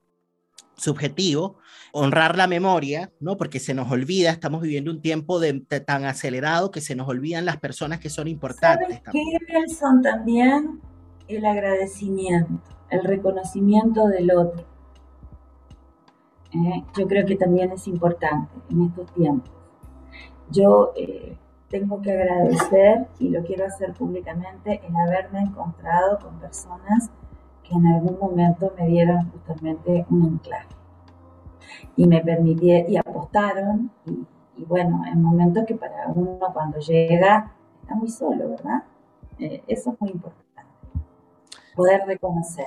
[0.77, 1.59] subjetivo,
[1.93, 3.37] honrar la memoria, ¿no?
[3.37, 7.45] Porque se nos olvida, estamos viviendo un tiempo de, tan acelerado que se nos olvidan
[7.45, 9.01] las personas que son importantes.
[9.05, 10.03] ¿Sabes qué, Nelson?
[10.03, 10.81] También
[11.29, 12.61] el agradecimiento,
[12.91, 14.65] el reconocimiento del otro.
[16.53, 19.51] Eh, yo creo que también es importante en estos tiempos.
[20.51, 21.37] Yo eh,
[21.69, 27.11] tengo que agradecer, y lo quiero hacer públicamente, el haberme encontrado con personas
[27.65, 30.69] que en algún momento me dieron justamente un anclaje
[31.97, 33.91] y me permitieron y apostaron
[34.57, 37.53] y, bueno, en momentos que para uno cuando llega
[37.83, 38.85] está muy solo, ¿verdad?
[39.39, 40.46] Eh, eso es muy importante
[41.77, 42.67] poder reconocer.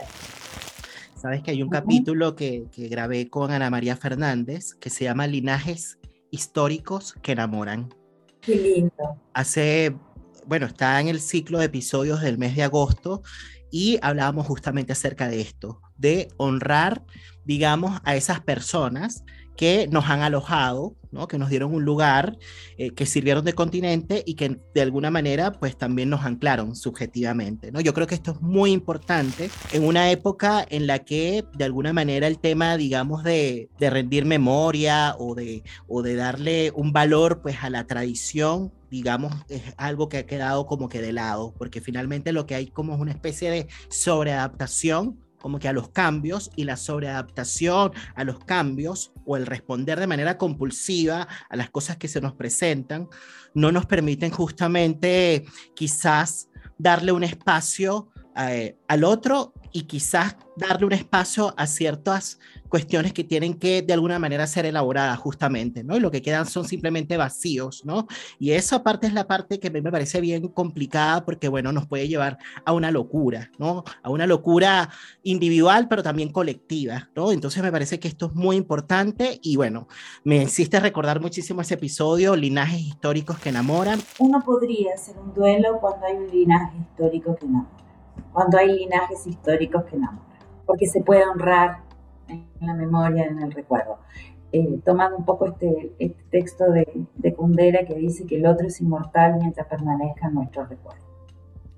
[1.16, 5.28] Sabes que hay un capítulo que, que grabé con Ana María Fernández que se llama
[5.28, 5.98] Linajes
[6.32, 7.94] históricos que enamoran.
[8.40, 9.20] Qué lindo.
[9.34, 9.96] Hace,
[10.46, 13.22] bueno, está en el ciclo de episodios del mes de agosto
[13.70, 17.04] y hablábamos justamente acerca de esto, de honrar,
[17.44, 19.26] digamos, a esas personas
[19.60, 21.28] que nos han alojado, ¿no?
[21.28, 22.38] que nos dieron un lugar,
[22.78, 27.70] eh, que sirvieron de continente y que de alguna manera pues también nos anclaron subjetivamente.
[27.70, 27.82] ¿no?
[27.82, 31.92] Yo creo que esto es muy importante en una época en la que de alguna
[31.92, 37.42] manera el tema, digamos, de, de rendir memoria o de, o de darle un valor
[37.42, 41.80] pues a la tradición digamos, es algo que ha quedado como que de lado, porque
[41.80, 46.52] finalmente lo que hay como es una especie de sobreadaptación como que a los cambios
[46.56, 51.98] y la sobreadaptación a los cambios o el responder de manera compulsiva a las cosas
[51.98, 53.08] que se nos presentan
[53.54, 60.94] no nos permiten justamente quizás darle un espacio eh, al otro y quizás darle un
[60.94, 65.98] espacio a ciertas cuestiones que tienen que de alguna manera ser elaboradas justamente, ¿no?
[65.98, 68.08] Y lo que quedan son simplemente vacíos, ¿no?
[68.38, 71.72] Y eso aparte es la parte que a mí me parece bien complicada porque, bueno,
[71.72, 73.84] nos puede llevar a una locura, ¿no?
[74.04, 74.90] A una locura
[75.24, 77.32] individual, pero también colectiva, ¿no?
[77.32, 79.88] Entonces me parece que esto es muy importante y, bueno,
[80.24, 84.00] me insiste recordar muchísimo ese episodio, linajes históricos que enamoran.
[84.20, 87.79] Uno podría hacer un duelo cuando hay un linaje histórico que enamora,
[88.34, 90.28] cuando hay linajes históricos que enamoran,
[90.66, 91.84] porque se puede honrar
[92.28, 94.00] en la memoria, en el recuerdo.
[94.52, 98.66] Eh, tomando un poco este, este texto de, de Kundera que dice que el otro
[98.66, 101.10] es inmortal mientras permanezca en nuestro recuerdo.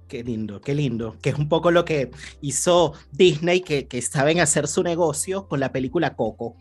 [0.08, 1.16] Qué lindo, qué lindo.
[1.22, 2.12] Que es un poco lo que
[2.42, 6.56] hizo Disney, que, que saben hacer su negocio con la película Coco.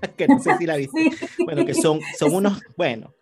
[0.16, 1.10] que no sé si la viste.
[1.44, 3.14] Bueno, que son, son unos, bueno,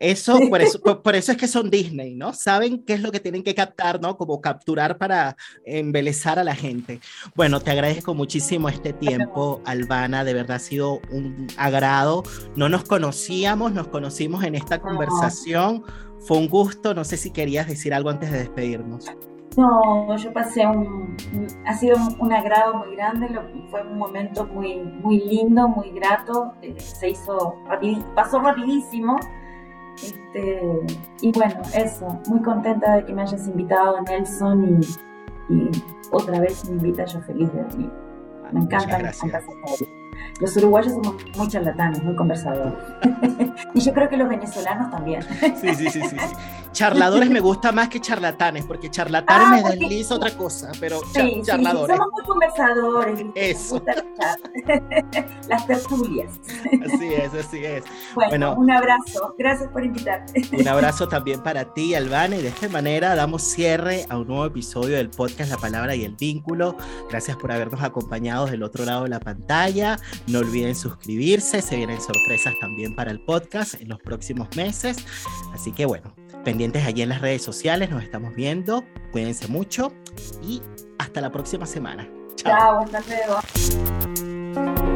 [0.00, 2.32] eso, por eso, por, eso es que son Disney, ¿no?
[2.32, 4.16] Saben qué es lo que tienen que captar, ¿no?
[4.16, 5.36] Como capturar para
[5.66, 7.00] embelezar a la gente.
[7.34, 12.22] Bueno, te agradezco muchísimo este tiempo, Albana, de verdad ha sido un agrado.
[12.56, 15.84] No nos conocíamos, nos conocimos en esta conversación.
[16.20, 19.04] Fue un gusto, no sé si querías decir algo antes de despedirnos.
[19.58, 21.14] No, yo pasé un,
[21.66, 23.28] ha sido un agrado muy grande,
[23.70, 27.56] fue un momento muy, muy lindo, muy grato, eh, se hizo,
[28.14, 29.18] pasó rapidísimo
[30.02, 30.80] este,
[31.20, 34.80] y bueno, eso, muy contenta de que me hayas invitado, Nelson,
[35.48, 35.70] y,
[36.12, 37.90] otra vez me invita yo feliz de venir.
[38.52, 39.40] Me encanta, me encanta
[40.40, 42.72] los uruguayos somos muy charlatanes, muy conversadores.
[43.74, 45.22] y yo creo que los venezolanos también.
[45.60, 46.16] sí, sí, sí, sí,
[46.72, 51.42] Charladores me gusta más que charlatanes, porque charlatanes ah, me desliza otra cosa, pero sí,
[51.42, 51.96] charladores.
[51.96, 53.26] somos muy conversadores.
[53.34, 53.82] Eso.
[55.48, 56.32] Las tertulias.
[56.86, 57.84] Así es, así es.
[58.14, 59.34] Bueno, un abrazo.
[59.36, 60.42] Gracias por invitarte.
[60.52, 64.46] Un abrazo también para ti, Albana, y de esta manera damos cierre a un nuevo
[64.46, 66.76] episodio del podcast La Palabra y el Vínculo.
[67.08, 69.98] Gracias por habernos acompañado del otro lado de la pantalla.
[70.26, 74.98] No olviden suscribirse, se vienen sorpresas también para el podcast en los próximos meses.
[75.52, 78.84] Así que bueno, pendientes allí en las redes sociales, nos estamos viendo.
[79.12, 79.92] Cuídense mucho
[80.42, 80.62] y
[80.98, 82.08] hasta la próxima semana.
[82.36, 83.40] Chao, hasta luego.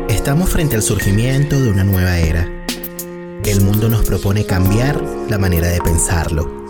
[0.08, 2.48] Estamos frente al surgimiento de una nueva era.
[3.44, 6.64] El mundo nos propone cambiar la manera de pensarlo.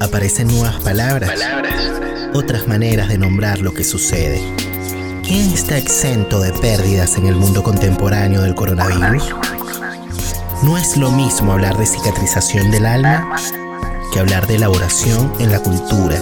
[0.00, 2.30] Aparecen nuevas palabras, palabras.
[2.34, 4.63] otras maneras de nombrar lo que sucede
[5.26, 9.34] ¿Quién está exento de pérdidas en el mundo contemporáneo del coronavirus?
[10.62, 13.34] No es lo mismo hablar de cicatrización del alma
[14.12, 16.16] que hablar de elaboración en la cultura,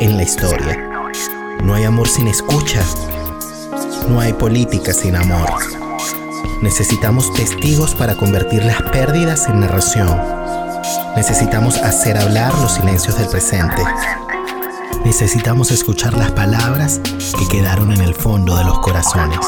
[0.00, 1.12] en la historia.
[1.62, 2.82] No hay amor sin escucha.
[4.08, 5.50] No hay política sin amor.
[6.62, 10.18] Necesitamos testigos para convertir las pérdidas en narración.
[11.16, 13.82] Necesitamos hacer hablar los silencios del presente.
[15.06, 17.00] Necesitamos escuchar las palabras
[17.38, 19.38] que quedaron en el fondo de los corazones.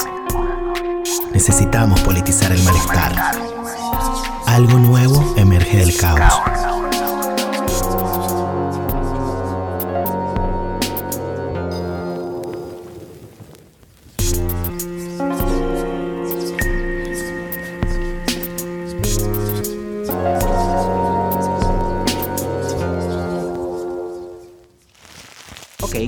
[1.35, 3.13] Necesitamos politizar el malestar.
[4.47, 6.68] Algo nuevo emerge del caos.